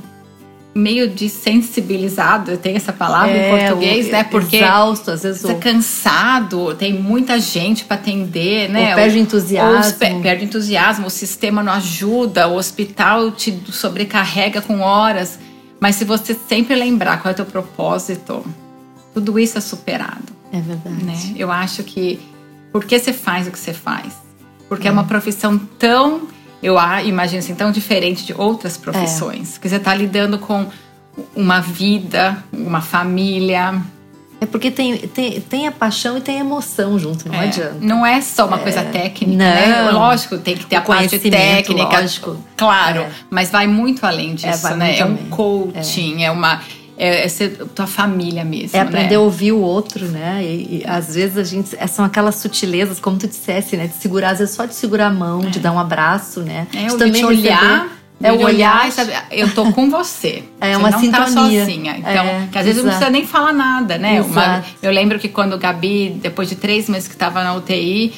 meio 0.74 1.08
desensibilizado, 1.08 2.56
tem 2.56 2.76
essa 2.76 2.92
palavra 2.92 3.32
é, 3.32 3.46
em 3.46 3.58
português, 3.58 4.10
né? 4.10 4.24
Porque 4.24 4.56
exausto, 4.56 5.10
às 5.10 5.22
vezes 5.22 5.42
você 5.42 5.52
é 5.52 5.54
cansado, 5.56 6.74
tem 6.74 6.94
muita 6.94 7.38
gente 7.38 7.84
para 7.84 7.96
atender, 7.96 8.70
né? 8.70 8.90
Ou 8.90 8.94
perde 8.94 9.18
entusiasmo. 9.18 10.06
Ou 10.14 10.20
perde 10.20 10.44
entusiasmo, 10.44 11.06
o 11.06 11.10
sistema 11.10 11.62
não 11.62 11.72
ajuda, 11.72 12.48
o 12.48 12.56
hospital 12.56 13.30
te 13.32 13.62
sobrecarrega 13.70 14.62
com 14.62 14.80
horas. 14.80 15.38
Mas 15.78 15.96
se 15.96 16.04
você 16.04 16.34
sempre 16.48 16.74
lembrar 16.74 17.20
qual 17.20 17.30
é 17.30 17.32
o 17.32 17.36
teu 17.36 17.46
propósito, 17.46 18.44
tudo 19.12 19.38
isso 19.38 19.58
é 19.58 19.60
superado. 19.60 20.32
É 20.52 20.60
verdade. 20.60 21.04
Né? 21.04 21.34
Eu 21.36 21.50
acho 21.50 21.82
que 21.82 22.20
por 22.72 22.84
que 22.84 22.98
você 22.98 23.12
faz 23.12 23.46
o 23.46 23.50
que 23.50 23.58
você 23.58 23.74
faz? 23.74 24.14
Porque 24.68 24.86
é, 24.86 24.90
é 24.90 24.92
uma 24.92 25.04
profissão 25.04 25.58
tão 25.78 26.28
eu 26.62 26.76
imagino 27.04 27.40
assim, 27.40 27.54
tão 27.54 27.72
diferente 27.72 28.24
de 28.24 28.32
outras 28.32 28.76
profissões. 28.76 29.56
É. 29.56 29.60
Que 29.60 29.68
você 29.68 29.76
está 29.76 29.94
lidando 29.94 30.38
com 30.38 30.66
uma 31.34 31.60
vida, 31.60 32.42
uma 32.52 32.80
família. 32.80 33.82
É 34.40 34.46
porque 34.46 34.70
tem, 34.70 34.96
tem, 34.98 35.40
tem 35.40 35.66
a 35.66 35.72
paixão 35.72 36.18
e 36.18 36.20
tem 36.20 36.36
a 36.36 36.40
emoção 36.40 36.98
junto, 36.98 37.28
não 37.28 37.34
é. 37.34 37.44
adianta. 37.44 37.76
Não 37.80 38.06
é 38.06 38.20
só 38.20 38.46
uma 38.46 38.58
é. 38.58 38.60
coisa 38.60 38.82
técnica, 38.82 39.36
né? 39.36 39.66
não. 39.66 39.84
né? 39.86 39.90
Lógico, 39.92 40.38
tem 40.38 40.56
que 40.56 40.66
ter 40.66 40.76
o 40.76 40.78
a 40.78 40.82
parte 40.82 41.18
técnica. 41.18 42.00
Lógico. 42.00 42.36
Claro, 42.56 43.00
é. 43.00 43.10
mas 43.30 43.50
vai 43.50 43.66
muito 43.66 44.04
além 44.04 44.32
é, 44.32 44.34
disso, 44.34 44.74
né? 44.76 44.98
é 44.98 45.04
um 45.04 45.16
coaching, 45.28 46.24
é, 46.24 46.30
uma 46.30 46.60
é, 47.02 47.24
é 47.24 47.28
ser 47.28 47.66
tua 47.74 47.86
família 47.86 48.44
mesmo. 48.44 48.76
É 48.76 48.80
aprender 48.80 49.10
né? 49.10 49.16
a 49.16 49.20
ouvir 49.20 49.50
o 49.50 49.60
outro, 49.60 50.06
né? 50.06 50.40
E, 50.44 50.78
e, 50.78 50.84
às 50.86 51.16
vezes 51.16 51.36
a 51.36 51.42
gente. 51.42 51.76
É, 51.76 51.86
são 51.88 52.04
aquelas 52.04 52.36
sutilezas, 52.36 53.00
como 53.00 53.18
tu 53.18 53.26
dissesse, 53.26 53.76
né? 53.76 53.88
De 53.88 53.94
segurar, 53.94 54.30
às 54.30 54.38
vezes 54.38 54.54
só 54.54 54.64
de 54.64 54.74
segurar 54.74 55.08
a 55.08 55.10
mão, 55.10 55.42
é. 55.42 55.46
de 55.46 55.58
dar 55.58 55.72
um 55.72 55.78
abraço, 55.80 56.40
né? 56.40 56.68
É, 56.72 56.86
de 56.86 56.96
também 56.96 57.24
olhar. 57.24 57.88
É 58.24 58.30
o 58.30 58.40
olhar 58.40 58.86
e 58.86 58.92
saber, 58.92 59.20
eu 59.32 59.52
tô 59.52 59.72
com 59.72 59.90
você. 59.90 60.44
É 60.62 60.74
você 60.74 60.76
uma 60.76 60.90
não 60.90 61.00
sintonia. 61.00 61.24
tá 61.24 61.26
sozinha. 61.26 61.96
Então, 61.98 62.24
é, 62.24 62.48
que 62.52 62.58
às 62.58 62.64
vezes 62.64 62.78
exato. 62.78 62.82
não 62.84 62.84
precisa 62.84 63.10
nem 63.10 63.26
falar 63.26 63.52
nada, 63.52 63.98
né? 63.98 64.22
Uma, 64.22 64.62
eu 64.80 64.92
lembro 64.92 65.18
que 65.18 65.28
quando 65.28 65.54
o 65.54 65.58
Gabi, 65.58 66.20
depois 66.22 66.48
de 66.48 66.54
três 66.54 66.88
meses 66.88 67.08
que 67.08 67.14
estava 67.14 67.42
na 67.42 67.52
UTI, 67.54 68.14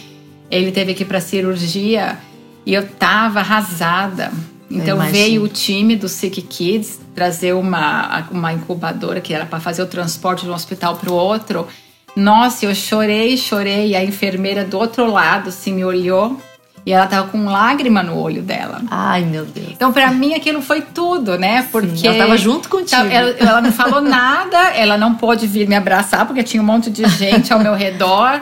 ele 0.51 0.71
teve 0.73 0.93
que 0.93 1.05
ir 1.05 1.07
pra 1.07 1.23
cirurgia 1.23 2.19
e 2.67 2.75
eu 2.75 2.87
tava 2.87 3.41
arrasada. 3.41 4.31
Então 4.75 4.99
veio 4.99 5.43
o 5.43 5.49
time 5.49 5.97
do 5.97 6.09
Sick 6.09 6.43
Kids 6.43 7.01
trazer 7.15 7.55
uma, 7.55 8.27
uma 8.31 8.53
incubadora 8.53 9.21
que 9.21 9.33
era 9.33 9.47
para 9.47 9.61
fazer 9.61 9.83
o 9.83 9.87
transporte 9.87 10.45
de 10.45 10.51
um 10.51 10.55
hospital 10.55 10.97
para 10.97 11.11
o 11.11 11.15
outro. 11.15 11.67
Nossa, 12.17 12.67
eu 12.67 12.75
chorei, 12.75 13.37
chorei. 13.37 13.89
E 13.89 13.97
a 13.97 14.05
enfermeira 14.05 14.65
do 14.65 14.79
outro 14.79 15.11
lado 15.11 15.51
se 15.51 15.71
assim, 15.71 15.75
me 15.75 15.85
olhou 15.85 16.39
e 16.87 16.93
ela 16.93 17.07
tava 17.07 17.29
com 17.29 17.45
lágrima 17.47 18.03
no 18.03 18.19
olho 18.19 18.43
dela. 18.43 18.83
Ai, 18.91 19.25
meu 19.25 19.45
Deus. 19.47 19.69
Então, 19.71 19.93
para 19.93 20.11
mim, 20.11 20.35
aquilo 20.35 20.61
foi 20.61 20.83
tudo, 20.83 21.39
né? 21.39 21.67
Porque. 21.73 21.97
Sim, 21.97 22.09
ela 22.09 22.19
tava 22.19 22.37
junto 22.37 22.69
contigo. 22.69 23.03
Ela, 23.11 23.31
ela 23.39 23.61
não 23.63 23.73
falou 23.73 24.01
nada, 24.03 24.59
ela 24.75 24.99
não 24.99 25.15
pôde 25.15 25.47
vir 25.47 25.67
me 25.67 25.75
abraçar, 25.75 26.27
porque 26.27 26.43
tinha 26.43 26.63
um 26.63 26.67
monte 26.67 26.91
de 26.91 27.09
gente 27.09 27.53
ao 27.53 27.59
meu 27.59 27.75
redor. 27.75 28.41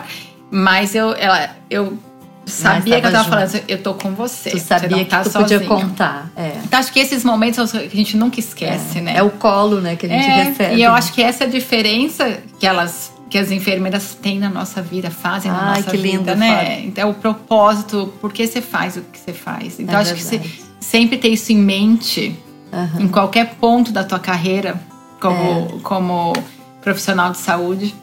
Mas 0.51 0.95
eu, 0.95 1.15
ela, 1.15 1.51
eu 1.71 1.97
sabia 2.47 3.01
que 3.01 3.07
eu 3.07 3.13
tava 3.13 3.25
junto. 3.25 3.31
falando, 3.31 3.65
eu 3.69 3.83
tô 3.83 3.95
com 3.95 4.15
você. 4.15 4.51
Tu 4.51 4.59
sabia 4.59 4.89
você 4.89 5.05
que 5.05 5.11
tá 5.11 5.23
tu 5.23 5.31
sozinho. 5.31 5.61
podia 5.61 5.69
contar. 5.69 6.31
É. 6.37 6.53
Então, 6.65 6.79
acho 6.79 6.93
que 6.93 7.01
esses 7.01 7.25
momentos 7.25 7.73
que 7.73 7.79
a 7.79 7.89
gente 7.89 8.17
nunca 8.17 8.41
esquece, 8.41 8.99
é. 8.99 9.03
né? 9.03 9.17
É 9.17 9.23
o 9.23 9.31
colo, 9.31 9.81
né, 9.81 9.97
que 9.97 10.07
a 10.07 10.09
gente 10.09 10.27
é, 10.27 10.43
recebe. 10.43 10.75
E 10.77 10.83
eu 10.83 10.93
acho 10.93 11.13
que 11.13 11.23
essa 11.23 11.45
é 11.45 11.47
a 11.47 11.51
diferença 11.51 12.39
que 12.59 12.67
elas 12.67 13.13
que 13.33 13.39
as 13.39 13.51
enfermeiras 13.51 14.15
têm 14.15 14.39
na 14.39 14.51
nossa 14.51 14.83
vida, 14.83 15.11
fazem 15.11 15.51
na 15.51 15.59
Ai, 15.59 15.77
nossa 15.79 15.91
que 15.91 15.97
vida, 15.97 16.19
lindo, 16.19 16.37
né? 16.37 16.67
Fábio. 16.67 16.87
Então, 16.87 17.09
o 17.09 17.15
propósito, 17.15 18.13
por 18.21 18.31
que 18.31 18.47
você 18.47 18.61
faz 18.61 18.99
o 18.99 19.01
que 19.01 19.19
você 19.19 19.33
faz? 19.33 19.81
Então, 19.81 19.95
é 19.95 20.03
acho 20.03 20.15
verdade. 20.15 20.39
que 20.39 20.59
você 20.59 20.63
sempre 20.79 21.17
ter 21.17 21.29
isso 21.29 21.51
em 21.51 21.57
mente, 21.57 22.39
uhum. 22.71 23.05
em 23.05 23.09
qualquer 23.09 23.55
ponto 23.55 23.91
da 23.91 24.05
tua 24.05 24.19
carreira, 24.19 24.79
como, 25.19 25.77
é. 25.77 25.81
como 25.83 26.35
profissional 26.83 27.31
de 27.31 27.39
saúde. 27.39 27.95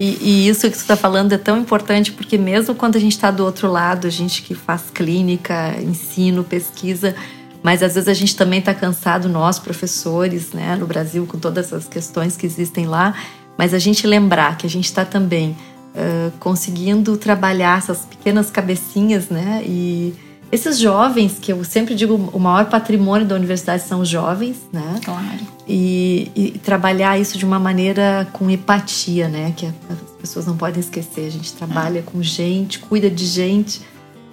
E, 0.00 0.16
e, 0.20 0.48
isso 0.48 0.60
que 0.70 0.76
você 0.76 0.82
está 0.82 0.96
falando 0.96 1.32
é 1.32 1.38
tão 1.38 1.58
importante 1.58 2.12
porque 2.12 2.38
mesmo 2.38 2.74
quando 2.74 2.96
a 2.96 3.00
gente 3.00 3.12
está 3.12 3.32
do 3.32 3.44
outro 3.44 3.70
lado, 3.70 4.06
a 4.06 4.10
gente 4.10 4.42
que 4.42 4.54
faz 4.54 4.84
clínica, 4.94 5.74
ensino, 5.82 6.44
pesquisa, 6.44 7.16
mas 7.62 7.82
às 7.82 7.94
vezes 7.94 8.08
a 8.08 8.14
gente 8.14 8.36
também 8.36 8.60
está 8.60 8.72
cansado, 8.72 9.28
nós 9.28 9.58
professores, 9.58 10.52
né, 10.52 10.76
no 10.76 10.86
Brasil, 10.86 11.26
com 11.26 11.38
todas 11.38 11.66
essas 11.66 11.88
questões 11.88 12.36
que 12.36 12.46
existem 12.46 12.86
lá, 12.86 13.14
mas 13.56 13.74
a 13.74 13.78
gente 13.78 14.06
lembrar 14.06 14.56
que 14.56 14.66
a 14.66 14.70
gente 14.70 14.84
está 14.84 15.04
também 15.04 15.56
uh, 15.94 16.30
conseguindo 16.38 17.16
trabalhar 17.16 17.78
essas 17.78 18.04
pequenas 18.04 18.50
cabecinhas, 18.50 19.28
né, 19.28 19.62
e 19.66 20.14
esses 20.50 20.78
jovens, 20.78 21.38
que 21.40 21.52
eu 21.52 21.62
sempre 21.62 21.94
digo, 21.94 22.14
o 22.32 22.38
maior 22.38 22.66
patrimônio 22.66 23.26
da 23.26 23.34
universidade 23.34 23.82
são 23.82 24.00
os 24.00 24.08
jovens, 24.08 24.56
né? 24.72 24.98
Claro. 25.04 25.38
E, 25.66 26.30
e 26.34 26.50
trabalhar 26.58 27.18
isso 27.18 27.36
de 27.36 27.44
uma 27.44 27.58
maneira 27.58 28.26
com 28.32 28.48
empatia, 28.48 29.28
né? 29.28 29.52
Que 29.54 29.66
as 29.66 29.72
pessoas 30.20 30.46
não 30.46 30.56
podem 30.56 30.80
esquecer. 30.80 31.26
A 31.26 31.30
gente 31.30 31.52
trabalha 31.52 31.98
é. 31.98 32.02
com 32.02 32.22
gente, 32.22 32.78
cuida 32.78 33.10
de 33.10 33.26
gente. 33.26 33.82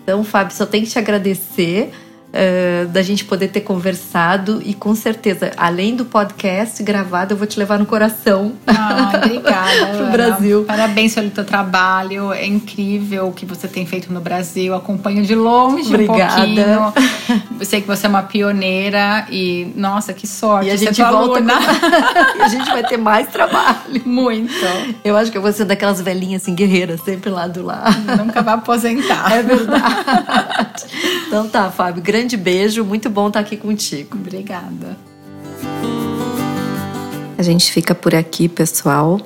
Então, 0.03 0.23
Fábio, 0.23 0.55
só 0.55 0.65
tenho 0.65 0.85
que 0.85 0.91
te 0.91 0.99
agradecer 0.99 1.91
uh, 2.35 2.87
da 2.89 3.01
gente 3.01 3.23
poder 3.23 3.47
ter 3.47 3.61
conversado 3.61 4.61
e 4.63 4.73
com 4.73 4.93
certeza, 4.93 5.51
além 5.55 5.95
do 5.95 6.05
podcast 6.05 6.83
gravado, 6.83 7.33
eu 7.33 7.37
vou 7.37 7.47
te 7.47 7.57
levar 7.57 7.79
no 7.79 7.85
coração. 7.85 8.53
Ah, 8.67 9.13
obrigada. 9.15 9.85
pro 9.97 10.11
Brasil. 10.11 10.63
Parabéns 10.65 11.15
pelo 11.15 11.29
teu 11.29 11.45
trabalho. 11.45 12.33
É 12.33 12.45
incrível 12.45 13.27
o 13.27 13.31
que 13.31 13.45
você 13.45 13.67
tem 13.67 13.85
feito 13.85 14.11
no 14.11 14.19
Brasil. 14.19 14.75
Acompanho 14.75 15.23
de 15.23 15.33
longe 15.33 15.87
obrigada. 15.87 16.41
um 16.41 16.91
pouquinho. 16.91 16.93
Eu 17.59 17.65
sei 17.65 17.81
que 17.81 17.87
você 17.87 18.05
é 18.05 18.09
uma 18.09 18.23
pioneira 18.23 19.25
e, 19.29 19.71
nossa, 19.75 20.13
que 20.13 20.27
sorte. 20.27 20.69
E 20.69 20.71
a 20.71 20.75
gente 20.75 21.01
volta 21.01 21.41
com... 21.41 21.47
e 22.37 22.41
a 22.41 22.47
gente 22.47 22.69
vai 22.69 22.83
ter 22.83 22.97
mais 22.97 23.27
trabalho. 23.27 24.01
Muito. 24.05 24.53
Eu 25.03 25.15
acho 25.15 25.31
que 25.31 25.37
eu 25.37 25.41
vou 25.41 25.51
ser 25.53 25.65
daquelas 25.65 26.01
velhinhas 26.01 26.41
assim, 26.41 26.53
guerreiras, 26.53 27.01
sempre 27.01 27.29
lá 27.29 27.47
do 27.47 27.63
lado. 27.63 27.95
Nunca 28.17 28.41
vai 28.41 28.55
aposentar. 28.55 29.31
É 29.35 29.41
verdade. 29.41 30.84
Então 31.35 31.49
tá, 31.49 31.69
Fábio. 31.69 32.01
Grande 32.01 32.37
beijo, 32.37 32.85
muito 32.85 33.09
bom 33.09 33.27
estar 33.27 33.41
aqui 33.41 33.57
contigo. 33.57 34.15
Obrigada. 34.15 34.97
A 37.37 37.43
gente 37.43 37.73
fica 37.73 37.93
por 37.93 38.15
aqui, 38.15 38.47
pessoal, 38.47 39.19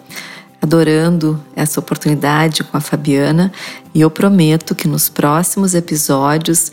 adorando 0.60 1.40
essa 1.56 1.80
oportunidade 1.80 2.64
com 2.64 2.76
a 2.76 2.82
Fabiana 2.82 3.52
e 3.94 4.02
eu 4.02 4.10
prometo 4.10 4.74
que 4.74 4.88
nos 4.88 5.08
próximos 5.08 5.76
episódios 5.76 6.72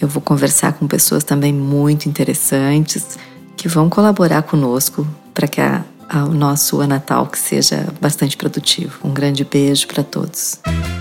eu 0.00 0.06
vou 0.06 0.22
conversar 0.22 0.74
com 0.74 0.86
pessoas 0.86 1.24
também 1.24 1.52
muito 1.52 2.08
interessantes 2.08 3.18
que 3.56 3.66
vão 3.66 3.90
colaborar 3.90 4.42
conosco 4.42 5.04
para 5.34 5.48
que 5.48 5.60
a, 5.60 5.84
a, 6.08 6.24
o 6.24 6.34
nosso 6.34 6.80
Anatalk 6.80 7.38
seja 7.38 7.86
bastante 8.00 8.36
produtivo. 8.36 8.98
Um 9.04 9.12
grande 9.12 9.44
beijo 9.44 9.86
para 9.86 10.02
todos. 10.02 10.60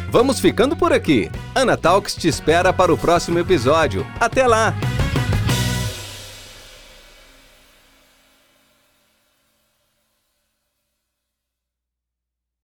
Vamos 0.09 0.39
ficando 0.39 0.75
por 0.75 0.93
aqui. 0.93 1.29
Ana 1.53 1.75
Talks 1.75 2.15
te 2.15 2.27
espera 2.27 2.71
para 2.71 2.93
o 2.93 2.97
próximo 2.97 3.37
episódio. 3.39 4.05
Até 4.19 4.47
lá! 4.47 4.73